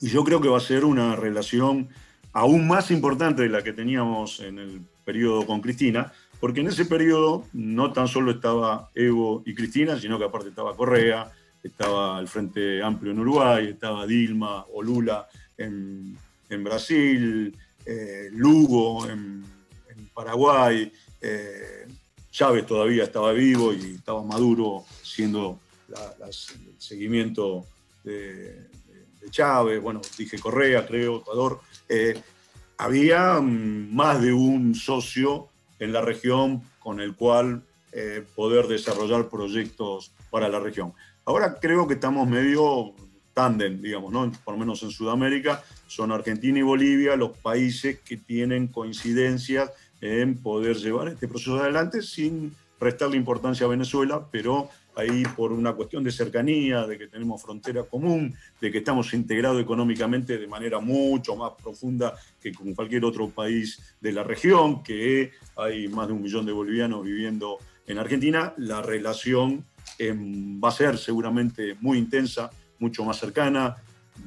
Y 0.00 0.08
yo 0.08 0.24
creo 0.24 0.40
que 0.40 0.48
va 0.48 0.58
a 0.58 0.60
ser 0.60 0.84
una 0.84 1.16
relación 1.16 1.88
aún 2.32 2.66
más 2.66 2.90
importante 2.90 3.42
de 3.42 3.48
la 3.48 3.62
que 3.62 3.72
teníamos 3.72 4.40
en 4.40 4.58
el 4.58 4.80
periodo 5.04 5.46
con 5.46 5.60
Cristina, 5.60 6.12
porque 6.40 6.60
en 6.60 6.68
ese 6.68 6.84
periodo 6.84 7.44
no 7.52 7.92
tan 7.92 8.08
solo 8.08 8.32
estaba 8.32 8.90
Evo 8.94 9.42
y 9.46 9.54
Cristina, 9.54 9.98
sino 9.98 10.18
que 10.18 10.24
aparte 10.24 10.48
estaba 10.48 10.76
Correa, 10.76 11.30
estaba 11.62 12.18
el 12.20 12.28
Frente 12.28 12.82
Amplio 12.82 13.12
en 13.12 13.20
Uruguay, 13.20 13.68
estaba 13.68 14.06
Dilma 14.06 14.64
o 14.72 14.82
Lula 14.82 15.28
en, 15.56 16.16
Brasil, 16.64 17.56
eh, 17.84 18.28
Lugo 18.32 19.08
en, 19.08 19.44
Paraguay, 20.14 20.92
eh, 21.20 21.86
Chávez 22.30 22.66
todavía 22.66 23.04
estaba 23.04 23.32
vivo 23.32 23.72
y 23.72 23.94
estaba 23.94 24.22
Maduro 24.22 24.84
siendo 25.02 25.60
el 25.88 26.32
seguimiento 26.78 27.64
de, 28.04 28.68
Chávez, 29.30 29.80
bueno, 29.80 30.00
dije 30.18 30.38
Correa, 30.38 30.86
creo, 30.86 31.18
Ecuador. 31.18 31.60
Eh, 31.88 32.20
había 32.78 33.40
mm, 33.40 33.94
más 33.94 34.20
de 34.20 34.32
un 34.32 34.74
socio 34.74 35.48
en 35.78 35.92
la 35.92 36.00
región 36.00 36.62
con 36.78 37.00
el 37.00 37.14
cual 37.14 37.62
poder 38.36 38.68
desarrollar 38.68 39.28
proyectos 39.28 40.12
para 40.30 40.48
la 40.48 40.60
región. 40.60 40.94
Ahora 41.24 41.58
creo 41.60 41.86
que 41.86 41.94
estamos 41.94 42.28
medio 42.28 42.94
tándem, 43.34 43.80
digamos, 43.80 44.12
¿no? 44.12 44.30
por 44.44 44.54
lo 44.54 44.60
menos 44.60 44.82
en 44.82 44.90
Sudamérica, 44.90 45.62
son 45.86 46.12
Argentina 46.12 46.58
y 46.58 46.62
Bolivia 46.62 47.16
los 47.16 47.36
países 47.38 48.00
que 48.00 48.16
tienen 48.16 48.68
coincidencias 48.68 49.70
en 50.00 50.38
poder 50.38 50.76
llevar 50.76 51.08
este 51.08 51.28
proceso 51.28 51.60
adelante 51.60 52.02
sin 52.02 52.52
restarle 52.80 53.16
importancia 53.16 53.66
a 53.66 53.68
Venezuela, 53.68 54.26
pero 54.30 54.70
ahí 54.96 55.22
por 55.36 55.52
una 55.52 55.74
cuestión 55.74 56.02
de 56.02 56.10
cercanía, 56.10 56.86
de 56.86 56.98
que 56.98 57.06
tenemos 57.06 57.42
frontera 57.42 57.84
común, 57.84 58.34
de 58.60 58.70
que 58.70 58.78
estamos 58.78 59.12
integrados 59.14 59.60
económicamente 59.60 60.38
de 60.38 60.46
manera 60.46 60.80
mucho 60.80 61.36
más 61.36 61.52
profunda 61.62 62.14
que 62.40 62.52
con 62.52 62.74
cualquier 62.74 63.04
otro 63.04 63.28
país 63.28 63.96
de 64.00 64.12
la 64.12 64.24
región, 64.24 64.82
que 64.82 65.32
hay 65.56 65.88
más 65.88 66.08
de 66.08 66.14
un 66.14 66.22
millón 66.22 66.46
de 66.46 66.52
bolivianos 66.52 67.04
viviendo 67.04 67.58
en 67.86 67.98
Argentina, 67.98 68.54
la 68.56 68.82
relación 68.82 69.64
va 70.08 70.68
a 70.68 70.72
ser 70.72 70.98
seguramente 70.98 71.76
muy 71.80 71.98
intensa 71.98 72.50
mucho 72.78 73.04
más 73.04 73.18
cercana, 73.18 73.76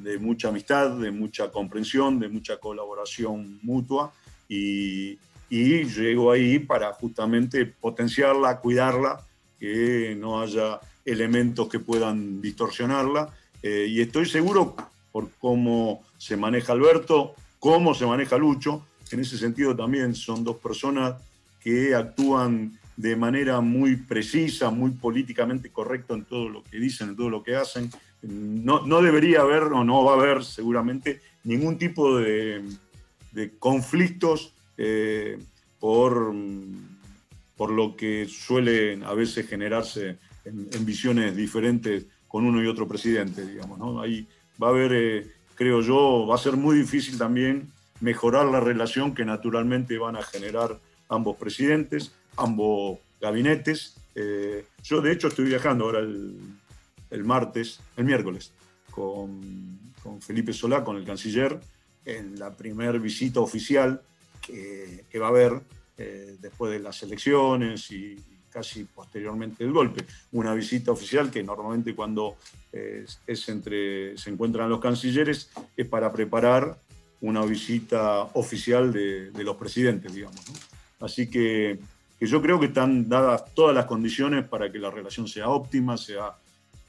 de 0.00 0.18
mucha 0.18 0.48
amistad, 0.48 0.90
de 0.90 1.10
mucha 1.10 1.50
comprensión, 1.50 2.18
de 2.18 2.28
mucha 2.28 2.58
colaboración 2.58 3.58
mutua 3.62 4.12
y, 4.48 5.18
y 5.50 5.84
llego 5.84 6.30
ahí 6.30 6.58
para 6.58 6.92
justamente 6.92 7.66
potenciarla, 7.66 8.60
cuidarla, 8.60 9.20
que 9.58 10.16
no 10.18 10.40
haya 10.40 10.80
elementos 11.04 11.68
que 11.68 11.80
puedan 11.80 12.40
distorsionarla. 12.40 13.28
Eh, 13.62 13.86
y 13.88 14.00
estoy 14.00 14.26
seguro, 14.26 14.76
por 15.12 15.30
cómo 15.38 16.04
se 16.18 16.36
maneja 16.36 16.72
Alberto, 16.72 17.34
cómo 17.58 17.94
se 17.94 18.06
maneja 18.06 18.36
Lucho, 18.36 18.84
en 19.10 19.20
ese 19.20 19.38
sentido 19.38 19.76
también 19.76 20.14
son 20.14 20.42
dos 20.44 20.56
personas 20.56 21.14
que 21.60 21.94
actúan 21.94 22.78
de 22.96 23.16
manera 23.16 23.60
muy 23.60 23.96
precisa, 23.96 24.70
muy 24.70 24.92
políticamente 24.92 25.70
correcta 25.70 26.14
en 26.14 26.24
todo 26.24 26.48
lo 26.48 26.62
que 26.64 26.78
dicen, 26.78 27.10
en 27.10 27.16
todo 27.16 27.30
lo 27.30 27.42
que 27.42 27.56
hacen, 27.56 27.90
no, 28.22 29.02
debería 29.02 29.40
haber 29.40 29.64
o 29.64 29.84
no 29.84 30.04
va 30.04 30.12
a 30.12 30.16
haber 30.16 30.44
seguramente 30.44 31.20
ningún 31.44 31.76
tipo 31.76 32.18
de, 32.18 32.64
conflictos 33.58 34.54
eh, 34.78 35.38
por, 35.80 36.32
por 37.56 37.70
lo 37.70 37.96
que 37.96 38.26
suele 38.28 39.04
a 39.04 39.12
veces 39.12 39.46
generarse 39.48 40.16
en, 40.44 40.86
visiones 40.86 41.36
diferentes 41.36 42.06
con 42.28 42.44
uno 42.44 42.62
y 42.62 42.66
otro 42.66 42.88
presidente, 42.88 43.46
digamos. 43.46 43.78
¿no? 43.78 44.00
Ahí 44.00 44.26
va 44.62 44.68
a 44.68 44.70
haber, 44.70 44.92
eh, 44.94 45.26
creo 45.54 45.80
yo, 45.80 46.26
va 46.26 46.36
a 46.36 46.38
ser 46.38 46.56
muy 46.56 46.78
difícil 46.78 47.18
también 47.18 47.68
mejorar 48.00 48.46
la 48.46 48.60
relación 48.60 49.14
que 49.14 49.24
naturalmente 49.24 49.98
van 49.98 50.16
a 50.16 50.22
generar 50.22 50.78
ambos 51.08 51.36
presidentes, 51.36 52.12
ambos 52.36 52.98
gabinetes. 53.20 53.96
Eh, 54.14 54.64
yo 54.82 55.00
de 55.00 55.12
hecho 55.12 55.28
estoy 55.28 55.46
viajando 55.46 55.84
ahora 55.84 56.00
el 56.00 56.38
el 57.14 57.24
martes, 57.24 57.80
el 57.96 58.04
miércoles, 58.04 58.52
con, 58.90 59.78
Felipe 60.20 60.52
Solá, 60.52 60.84
con 60.84 60.96
el 60.96 61.04
canciller, 61.04 61.58
en 62.04 62.38
la 62.38 62.54
primera 62.54 62.98
visita 62.98 63.40
oficial 63.40 64.02
que, 64.42 65.06
va 65.18 65.26
a 65.26 65.30
haber 65.30 65.62
eh, 65.96 66.36
después 66.40 66.72
de 66.72 66.80
las 66.80 67.02
elecciones 67.02 67.90
y, 67.90 68.16
casi 68.50 68.84
posteriormente 68.84 69.64
del 69.64 69.72
golpe. 69.72 70.04
Una 70.32 70.54
visita 70.54 70.92
oficial 70.92 71.30
que 71.30 71.42
normalmente 71.42 71.94
cuando 71.94 72.36
eh, 72.72 73.04
es 73.26 73.48
entre, 73.48 74.16
se 74.16 74.30
encuentran 74.30 74.68
los 74.68 74.78
cancilleres 74.78 75.50
es 75.76 75.88
para 75.88 76.12
preparar 76.12 76.78
una 77.20 77.44
visita 77.44 78.22
oficial 78.34 78.92
de, 78.92 79.32
los 79.42 79.56
presidentes, 79.56 80.14
digamos. 80.14 80.40
Así 81.00 81.28
que, 81.28 81.80
que, 82.18 82.26
yo 82.26 82.40
creo 82.40 82.58
que 82.58 82.66
están 82.66 83.08
dadas 83.08 83.54
todas 83.54 83.74
las 83.74 83.86
condiciones 83.86 84.44
para 84.46 84.70
que 84.70 84.78
la 84.78 84.90
relación 84.90 85.28
sea 85.28 85.48
óptima, 85.48 85.96
sea 85.96 86.34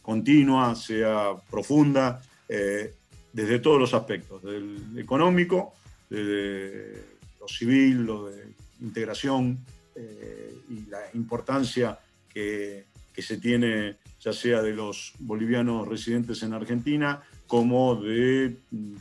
continua, 0.01 0.75
sea 0.75 1.33
profunda, 1.49 2.21
eh, 2.47 2.93
desde 3.33 3.59
todos 3.59 3.79
los 3.79 3.93
aspectos, 3.93 4.41
del 4.43 4.97
económico, 4.97 5.73
desde 6.09 7.03
lo 7.39 7.47
civil, 7.47 8.05
lo 8.05 8.27
de 8.27 8.45
integración 8.81 9.57
eh, 9.95 10.55
y 10.69 10.89
la 10.89 10.99
importancia 11.13 11.97
que, 12.33 12.85
se 13.17 13.37
tiene 13.37 13.95
ya 14.19 14.33
sea 14.33 14.61
de 14.61 14.73
los 14.73 15.13
bolivianos 15.19 15.87
residentes 15.87 16.43
en 16.43 16.53
Argentina 16.53 17.23
como 17.47 17.95
de 17.95 18.57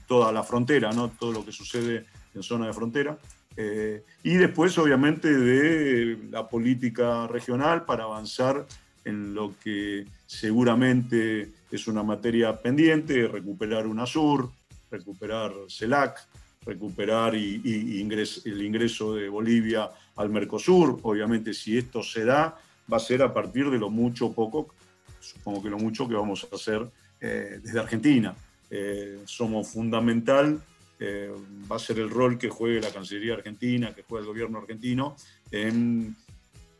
toda 0.06 0.30
la 0.30 0.44
frontera, 0.44 0.92
¿no? 0.92 1.10
todo 1.10 1.32
lo 1.32 1.44
que 1.44 1.50
sucede 1.50 2.04
en 2.34 2.42
zona 2.42 2.68
de 2.68 2.72
frontera. 2.72 3.18
Eh, 3.56 4.02
y 4.22 4.34
después, 4.34 4.76
obviamente, 4.78 5.32
de 5.32 6.18
la 6.30 6.48
política 6.48 7.26
regional 7.26 7.84
para 7.84 8.04
avanzar 8.04 8.66
en 9.04 9.34
lo 9.34 9.54
que 9.62 10.06
seguramente 10.26 11.52
es 11.70 11.86
una 11.86 12.02
materia 12.02 12.60
pendiente, 12.60 13.28
recuperar 13.28 13.86
UNASUR, 13.86 14.50
recuperar 14.90 15.52
CELAC, 15.68 16.26
recuperar 16.64 17.34
el 17.34 18.62
ingreso 18.62 19.14
de 19.14 19.28
Bolivia 19.28 19.90
al 20.16 20.30
Mercosur. 20.30 20.98
Obviamente, 21.02 21.52
si 21.52 21.76
esto 21.76 22.02
se 22.02 22.24
da, 22.24 22.58
va 22.90 22.96
a 22.96 23.00
ser 23.00 23.22
a 23.22 23.32
partir 23.32 23.70
de 23.70 23.78
lo 23.78 23.90
mucho 23.90 24.32
poco, 24.32 24.74
supongo 25.20 25.62
que 25.62 25.70
lo 25.70 25.78
mucho 25.78 26.08
que 26.08 26.14
vamos 26.14 26.46
a 26.50 26.54
hacer 26.54 26.86
eh, 27.20 27.60
desde 27.62 27.80
Argentina. 27.80 28.34
Eh, 28.70 29.20
somos 29.26 29.68
fundamental, 29.68 30.60
eh, 31.06 31.30
va 31.70 31.76
a 31.76 31.78
ser 31.78 31.98
el 31.98 32.08
rol 32.08 32.38
que 32.38 32.48
juegue 32.48 32.80
la 32.80 32.90
Cancillería 32.90 33.34
Argentina, 33.34 33.94
que 33.94 34.02
juegue 34.02 34.22
el 34.22 34.28
gobierno 34.28 34.58
argentino 34.58 35.16
en 35.50 36.16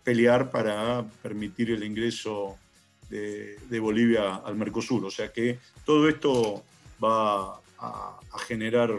pelear 0.03 0.51
para 0.51 1.05
permitir 1.23 1.71
el 1.71 1.85
ingreso 1.85 2.57
de, 3.11 3.81
Bolivia 3.81 4.37
al 4.37 4.57
Mercosur. 4.57 5.05
O 5.05 5.11
sea 5.11 5.31
que 5.31 5.59
todo 5.85 6.09
esto 6.09 6.65
va 7.03 7.61
a, 7.79 8.19
generar 8.49 8.91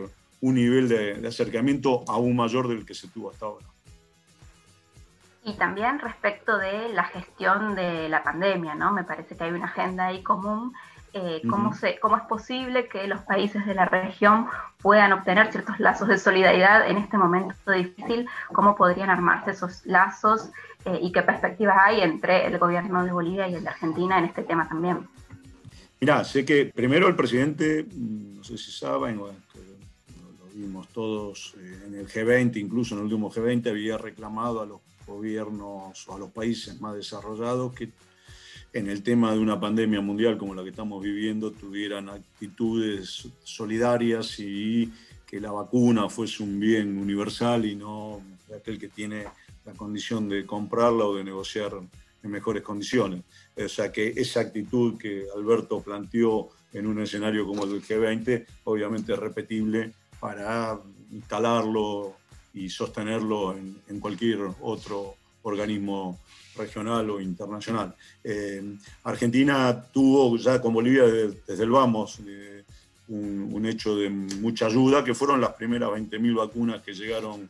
un 0.41 0.55
nivel 0.55 0.88
de, 0.88 1.27
acercamiento 1.27 2.03
aún 2.07 2.35
mayor 2.35 2.67
del 2.67 2.85
que 2.85 2.93
se 2.93 3.07
tuvo 3.07 3.31
hasta 3.31 3.45
ahora. 3.47 3.65
Y 5.43 5.53
también 5.53 5.99
respecto 5.99 6.57
de 6.57 6.89
la 6.93 7.05
gestión 7.05 7.75
de 7.75 8.09
la 8.09 8.23
pandemia, 8.23 8.75
¿no? 8.75 8.91
Me 8.91 9.03
parece 9.03 9.35
que 9.35 9.43
hay 9.43 9.51
una 9.51 9.65
agenda 9.65 10.07
ahí 10.07 10.21
común. 10.21 10.73
Eh, 11.17 11.41
¿cómo, 11.49 11.73
se, 11.73 11.97
¿Cómo 12.01 12.17
es 12.17 12.23
posible 12.23 12.89
que 12.89 13.08
los 13.08 13.21
países 13.21 13.65
de 13.65 13.73
la 13.73 13.86
región 13.86 14.47
puedan 14.82 15.13
obtener 15.13 15.49
ciertos 15.49 15.80
lazos 15.80 16.10
de 16.10 16.17
solidaridad 16.17 16.89
en 16.89 16.97
este 16.97 17.17
momento 17.17 17.71
difícil? 17.71 18.28
¿Cómo 18.51 18.75
podrían 18.75 19.10
armarse 19.10 19.51
esos 19.51 19.86
lazos 19.86 20.49
eh, 20.84 20.99
y 21.01 21.13
qué 21.13 21.21
perspectivas 21.21 21.78
hay 21.80 22.01
entre 22.01 22.45
el 22.45 22.60
gobierno 22.60 23.06
de 23.06 23.13
Bolivia 23.13 23.47
y 23.47 23.56
el 23.56 23.63
de 23.63 23.69
Argentina 23.69 24.19
en 24.19 24.25
este 24.25 24.43
tema 24.43 24.67
también? 24.67 25.08
Mirá, 26.01 26.25
sé 26.25 26.43
que 26.43 26.65
primero 26.75 27.08
el 27.08 27.15
presidente, 27.15 27.88
no 27.95 28.43
sé 28.43 28.58
si 28.58 28.73
saben, 28.73 29.21
vimos 30.54 30.89
todos 30.89 31.56
eh, 31.58 31.84
en 31.88 31.95
el 31.95 32.10
G20, 32.10 32.58
incluso 32.58 32.93
en 32.93 32.99
el 32.99 33.06
último 33.06 33.32
G20, 33.32 33.69
había 33.69 33.97
reclamado 33.97 34.62
a 34.62 34.65
los 34.65 34.82
gobiernos 35.08 36.10
o 36.10 36.15
a 36.15 36.19
los 36.19 36.32
países 36.32 36.82
más 36.82 36.93
desarrollados 36.93 37.73
que 37.73 37.91
en 38.75 38.89
el 38.89 39.03
tema 39.03 39.31
de 39.31 39.39
una 39.39 39.57
pandemia 39.57 40.01
mundial 40.01 40.38
como 40.38 40.53
la 40.53 40.61
que 40.61 40.71
estamos 40.71 41.01
viviendo 41.01 41.49
tuvieran 41.51 42.09
actitudes 42.09 43.25
solidarias 43.41 44.38
y 44.41 44.91
que 45.25 45.39
la 45.39 45.53
vacuna 45.53 46.09
fuese 46.09 46.43
un 46.43 46.59
bien 46.59 46.97
universal 46.97 47.65
y 47.65 47.73
no 47.73 48.21
aquel 48.53 48.77
que 48.77 48.89
tiene 48.89 49.27
la 49.63 49.71
condición 49.71 50.27
de 50.27 50.45
comprarla 50.45 51.05
o 51.05 51.15
de 51.15 51.23
negociar 51.23 51.71
en 52.21 52.29
mejores 52.29 52.63
condiciones. 52.63 53.23
O 53.55 53.69
sea 53.69 53.93
que 53.93 54.09
esa 54.09 54.41
actitud 54.41 54.97
que 54.97 55.23
Alberto 55.33 55.81
planteó 55.81 56.49
en 56.73 56.85
un 56.85 57.01
escenario 57.01 57.47
como 57.47 57.63
el 57.63 57.71
del 57.71 57.81
G20, 57.81 58.45
obviamente 58.65 59.13
es 59.13 59.19
repetible 59.19 59.93
para 60.19 60.77
instalarlo 61.11 62.17
y 62.53 62.69
sostenerlo 62.69 63.55
en, 63.55 63.99
cualquier 64.01 64.39
otro 64.61 65.15
organismo 65.45 66.19
regional 66.58 67.10
o 67.10 67.21
internacional. 67.21 67.95
Eh, 68.23 68.63
Argentina 69.03 69.84
tuvo 69.91 70.38
ya 70.38 70.62
con 70.62 70.73
Bolivia 70.73 71.03
desde, 71.03 71.63
el 71.63 71.69
vamos 71.69 72.19
eh, 72.25 72.63
un, 73.10 73.65
hecho 73.65 73.95
de 73.95 74.10
mucha 74.10 74.67
ayuda, 74.67 75.03
que 75.03 75.13
fueron 75.13 75.41
las 75.41 75.53
primeras 75.53 75.89
20.000 75.89 76.36
vacunas 76.36 76.81
que 76.81 76.93
llegaron 76.93 77.49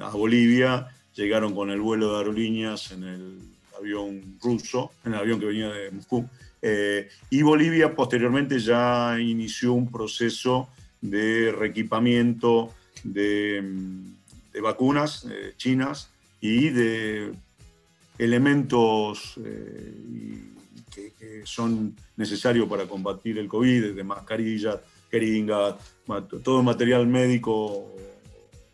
a 0.00 0.10
Bolivia, 0.10 0.88
llegaron 1.14 1.54
con 1.54 1.70
el 1.70 1.80
vuelo 1.80 2.12
de 2.12 2.18
aerolíneas 2.18 2.92
en 2.92 3.04
el 3.04 3.38
avión 3.78 4.38
ruso, 4.42 4.92
en 5.04 5.14
el 5.14 5.20
avión 5.20 5.40
que 5.40 5.46
venía 5.46 5.68
de 5.70 5.90
Moscú. 5.90 6.28
Eh, 6.60 7.08
y 7.30 7.42
Bolivia 7.42 7.94
posteriormente 7.94 8.60
ya 8.60 9.18
inició 9.18 9.72
un 9.72 9.90
proceso 9.90 10.68
de 11.00 11.50
reequipamiento 11.50 12.72
de, 13.02 13.64
vacunas 14.62 15.26
chinas 15.56 16.11
y 16.42 16.68
de 16.68 17.32
elementos 18.18 19.40
eh, 19.42 20.44
que, 20.94 21.12
son 21.44 21.96
necesarios 22.16 22.68
para 22.68 22.86
combatir 22.86 23.38
el 23.38 23.48
COVID, 23.48 23.94
de 23.94 24.04
mascarillas, 24.04 24.78
jeringas, 25.10 25.74
todo 26.44 26.62
material 26.62 27.06
médico 27.06 27.90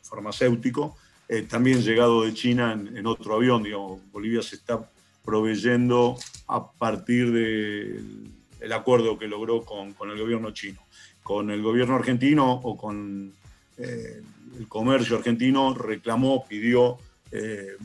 farmacéutico, 0.02 0.96
eh, 1.28 1.42
también 1.42 1.80
llegado 1.82 2.24
de 2.24 2.34
China 2.34 2.72
en, 2.72 3.06
otro 3.06 3.36
avión. 3.36 3.62
Digamos, 3.62 4.00
Bolivia 4.10 4.42
se 4.42 4.56
está 4.56 4.90
proveyendo 5.24 6.16
a 6.48 6.72
partir 6.72 7.32
del 7.32 8.72
acuerdo 8.72 9.18
que 9.18 9.28
logró 9.28 9.64
con, 9.64 9.92
con 9.92 10.10
el 10.10 10.18
gobierno 10.18 10.50
chino 10.50 10.80
con 11.28 11.50
el 11.50 11.60
gobierno 11.60 11.94
argentino 11.94 12.50
o 12.50 12.74
con 12.74 13.30
eh, 13.76 14.22
el 14.58 14.66
comercio 14.66 15.18
argentino 15.18 15.74
reclamó, 15.74 16.46
pidió 16.48 16.96
eh, 17.32 17.76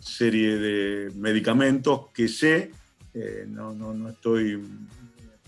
serie 0.00 0.56
de 0.56 1.10
medicamentos 1.14 2.10
que 2.12 2.28
sé, 2.28 2.70
eh, 3.14 3.46
no, 3.48 3.72
no, 3.72 4.08
estoy 4.08 4.62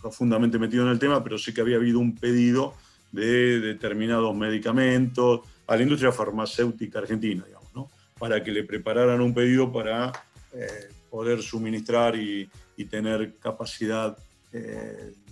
profundamente 0.00 0.58
metido 0.58 0.84
en 0.84 0.90
el 0.90 0.98
tema, 0.98 1.22
pero 1.24 1.38
sé 1.38 1.52
que 1.52 1.60
había 1.60 1.76
habido 1.76 1.98
un 1.98 2.14
pedido 2.14 2.74
de 3.10 3.60
determinados 3.60 4.34
medicamentos 4.36 5.40
a 5.66 5.76
la 5.76 5.82
industria 5.82 6.12
farmacéutica 6.12 6.98
argentina, 6.98 7.44
digamos, 7.46 7.74
¿no? 7.74 7.90
para 8.18 8.42
que 8.42 8.52
le 8.52 8.64
prepararan 8.64 9.20
un 9.20 9.34
pedido 9.34 9.72
para 9.72 10.12
poder 11.10 11.42
suministrar 11.42 12.16
y, 12.16 12.48
y 12.76 12.84
tener 12.84 13.34
capacidad 13.40 14.16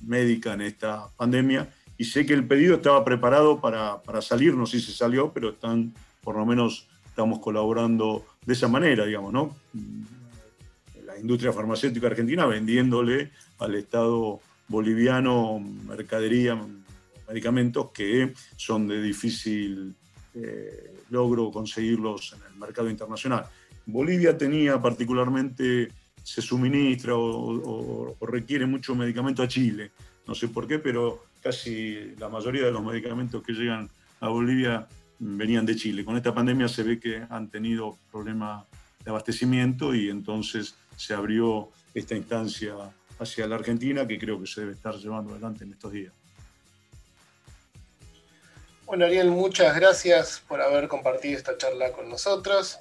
médica 0.04 0.54
en 0.54 0.62
esta 0.62 1.06
pandemia 1.16 1.68
y 2.02 2.04
sé 2.04 2.26
que 2.26 2.34
el 2.34 2.48
pedido 2.48 2.74
estaba 2.74 3.04
preparado 3.04 3.60
para, 3.60 4.02
para 4.02 4.20
salir, 4.20 4.56
no 4.56 4.66
sé 4.66 4.80
si 4.80 4.86
se 4.86 4.98
salió, 4.98 5.32
pero 5.32 5.50
están, 5.50 5.94
por 6.22 6.36
lo 6.36 6.44
menos 6.44 6.88
estamos 7.12 7.40
colaborando 7.40 8.24
de 8.46 8.54
esa 8.54 8.68
manera, 8.68 9.04
digamos, 9.04 9.34
¿no? 9.34 9.54
La 11.04 11.18
industria 11.18 11.52
farmacéutica 11.52 12.06
argentina 12.06 12.46
vendiéndole 12.46 13.30
al 13.58 13.74
Estado 13.74 14.40
boliviano 14.66 15.60
mercadería, 15.60 16.58
medicamentos 17.28 17.90
que 17.92 18.32
son 18.56 18.88
de 18.88 19.02
difícil 19.02 19.94
eh, 20.34 20.94
logro 21.10 21.50
conseguirlos 21.50 22.32
en 22.32 22.50
el 22.50 22.58
mercado 22.58 22.88
internacional. 22.88 23.44
Bolivia 23.84 24.38
tenía 24.38 24.80
particularmente, 24.80 25.88
se 26.22 26.40
suministra 26.40 27.12
o 27.14 28.16
requiere 28.22 28.64
mucho 28.64 28.94
medicamento 28.94 29.42
a 29.42 29.48
Chile, 29.48 29.92
no 30.26 30.34
sé 30.34 30.48
por 30.48 30.66
qué, 30.66 30.78
pero 30.78 31.24
casi 31.42 32.14
la 32.18 32.30
mayoría 32.30 32.64
de 32.64 32.72
los 32.72 32.82
medicamentos 32.82 33.42
que 33.42 33.52
llegan 33.52 33.90
a 34.20 34.28
Bolivia 34.28 34.88
venían 35.22 35.64
de 35.64 35.76
Chile. 35.76 36.04
Con 36.04 36.16
esta 36.16 36.34
pandemia 36.34 36.68
se 36.68 36.82
ve 36.82 36.98
que 36.98 37.22
han 37.30 37.48
tenido 37.48 37.96
problemas 38.10 38.64
de 39.04 39.10
abastecimiento 39.10 39.94
y 39.94 40.08
entonces 40.08 40.74
se 40.96 41.14
abrió 41.14 41.70
esta 41.94 42.14
instancia 42.14 42.74
hacia 43.18 43.46
la 43.46 43.56
Argentina 43.56 44.06
que 44.06 44.18
creo 44.18 44.40
que 44.40 44.46
se 44.46 44.62
debe 44.62 44.72
estar 44.72 44.94
llevando 44.96 45.32
adelante 45.32 45.64
en 45.64 45.72
estos 45.72 45.92
días. 45.92 46.12
Bueno, 48.84 49.06
Ariel, 49.06 49.30
muchas 49.30 49.74
gracias 49.76 50.42
por 50.46 50.60
haber 50.60 50.88
compartido 50.88 51.38
esta 51.38 51.56
charla 51.56 51.92
con 51.92 52.08
nosotros. 52.08 52.78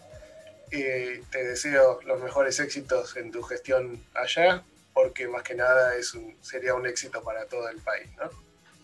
Eh, 0.71 1.21
te 1.31 1.43
deseo 1.43 1.99
los 2.05 2.21
mejores 2.21 2.59
éxitos 2.59 3.15
en 3.17 3.31
tu 3.31 3.43
gestión 3.43 4.01
allá, 4.13 4.63
porque 4.93 5.27
más 5.27 5.43
que 5.43 5.55
nada 5.55 5.95
es 5.95 6.13
un, 6.13 6.35
sería 6.41 6.73
un 6.73 6.87
éxito 6.87 7.21
para 7.23 7.45
todo 7.45 7.69
el 7.69 7.77
país, 7.77 8.09
¿no? 8.17 8.29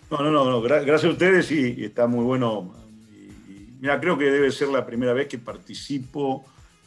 No, 0.10 0.32
no, 0.32 0.50
no, 0.50 0.62
gracias 0.62 1.04
a 1.04 1.10
ustedes 1.10 1.52
y, 1.52 1.84
está 1.84 2.08
muy 2.08 2.24
bueno. 2.24 2.87
Mira, 3.80 4.00
creo 4.00 4.18
que 4.18 4.26
debe 4.26 4.52
ser 4.52 4.70
la 4.70 4.86
primera 4.86 5.14
vez 5.14 5.28
que 5.28 5.38
participo 5.38 6.46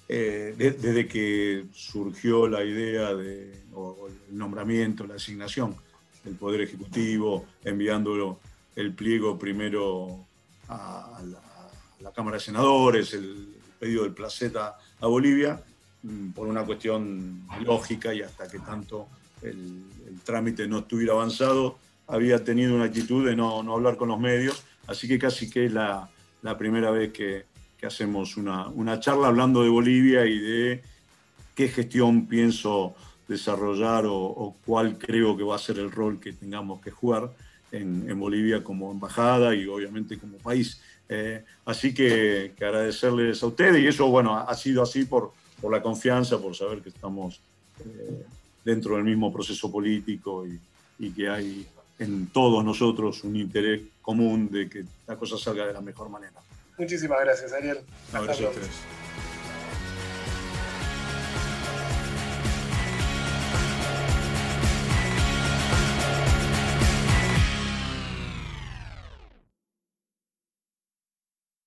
eh, 0.09 0.55
desde 0.57 1.07
que 1.07 1.66
surgió 1.72 2.48
la 2.48 2.64
idea 2.64 3.14
de, 3.14 3.62
o, 3.72 4.09
el 4.09 4.37
nombramiento, 4.37 5.07
la 5.07 5.14
asignación 5.14 5.76
del 6.24 6.35
Poder 6.35 6.62
Ejecutivo, 6.62 7.46
enviándolo 7.64 8.40
el 8.76 8.92
pliego 8.92 9.38
primero 9.38 10.24
a, 10.68 11.20
la, 12.00 12.12
Cámara 12.12 12.38
de 12.38 12.42
Senadores, 12.42 13.14
el 13.14 13.55
pedido 13.79 14.03
del 14.03 14.12
Placeta 14.12 14.76
a 15.00 15.07
Bolivia, 15.07 15.62
mm, 16.03 16.31
por 16.31 16.48
una 16.48 16.64
cuestión 16.64 17.46
lógica 17.64 18.12
y 18.12 18.22
hasta 18.22 18.48
que 18.48 18.59
tanto 18.59 19.07
el 19.42 19.85
trámite 20.24 20.66
no 20.66 20.81
estuviera 20.81 21.12
avanzado 21.12 21.79
había 22.11 22.42
tenido 22.44 22.74
una 22.74 22.85
actitud 22.85 23.26
de 23.26 23.37
no, 23.37 23.61
hablar 23.72 23.96
con 23.96 24.09
los 24.09 24.18
medios, 24.18 24.62
así 24.87 25.07
que 25.07 25.18
casi 25.18 25.48
que 25.48 25.68
la, 25.68 26.11
la 26.42 26.57
primera 26.57 26.90
vez 26.90 27.12
que, 27.12 27.44
hacemos 27.83 28.37
una, 28.37 29.00
charla 29.00 29.29
hablando 29.29 29.62
de 29.62 29.70
Bolivia 29.70 30.26
y 30.26 30.38
de 30.38 30.83
qué 31.55 31.68
gestión 31.68 32.26
pienso 32.26 32.94
desarrollar 33.26 34.05
o, 34.07 34.55
cuál 34.66 34.98
creo 34.98 35.35
que 35.35 35.44
va 35.44 35.57
a 35.57 35.59
ser 35.59 35.79
el 35.79 35.90
rol 35.90 36.20
que 36.20 36.35
tengamos 36.35 36.83
que 36.83 36.90
jugar 36.90 37.31
en, 37.72 38.18
Bolivia 38.18 38.62
como 38.62 38.92
embajada 38.92 39.55
y 39.55 39.66
obviamente 39.66 40.18
como 40.18 40.37
país. 40.38 40.81
Eh, 41.09 41.42
así 41.64 41.94
que, 41.94 42.53
agradecerles 42.57 43.42
a 43.42 43.46
ustedes 43.46 43.83
y 43.83 43.87
eso, 43.87 44.09
bueno, 44.09 44.37
ha 44.37 44.55
sido 44.55 44.83
así 44.83 45.07
por, 45.07 45.33
por 45.61 45.72
la 45.72 45.81
confianza, 45.81 46.38
por 46.38 46.55
saber 46.55 46.83
que 46.83 46.90
estamos 46.90 47.40
eh, 47.81 48.26
dentro 48.62 48.96
del 48.96 49.05
mismo 49.05 49.33
proceso 49.33 49.72
político 49.72 50.46
y, 50.46 50.61
y 50.98 51.11
que 51.12 51.29
hay 51.31 51.66
en 51.98 52.26
todos 52.29 52.64
nosotros 52.64 53.24
un 53.24 53.37
interés 53.37 53.83
común 54.10 54.50
de 54.50 54.68
que 54.68 54.84
la 55.06 55.14
cosa 55.14 55.38
salga 55.38 55.64
de 55.68 55.72
la 55.72 55.80
mejor 55.80 56.08
manera. 56.08 56.32
Muchísimas 56.76 57.20
gracias, 57.20 57.52
Ariel. 57.52 57.78
Gracias 58.12 58.40
a 58.40 58.50
ustedes. 58.50 58.99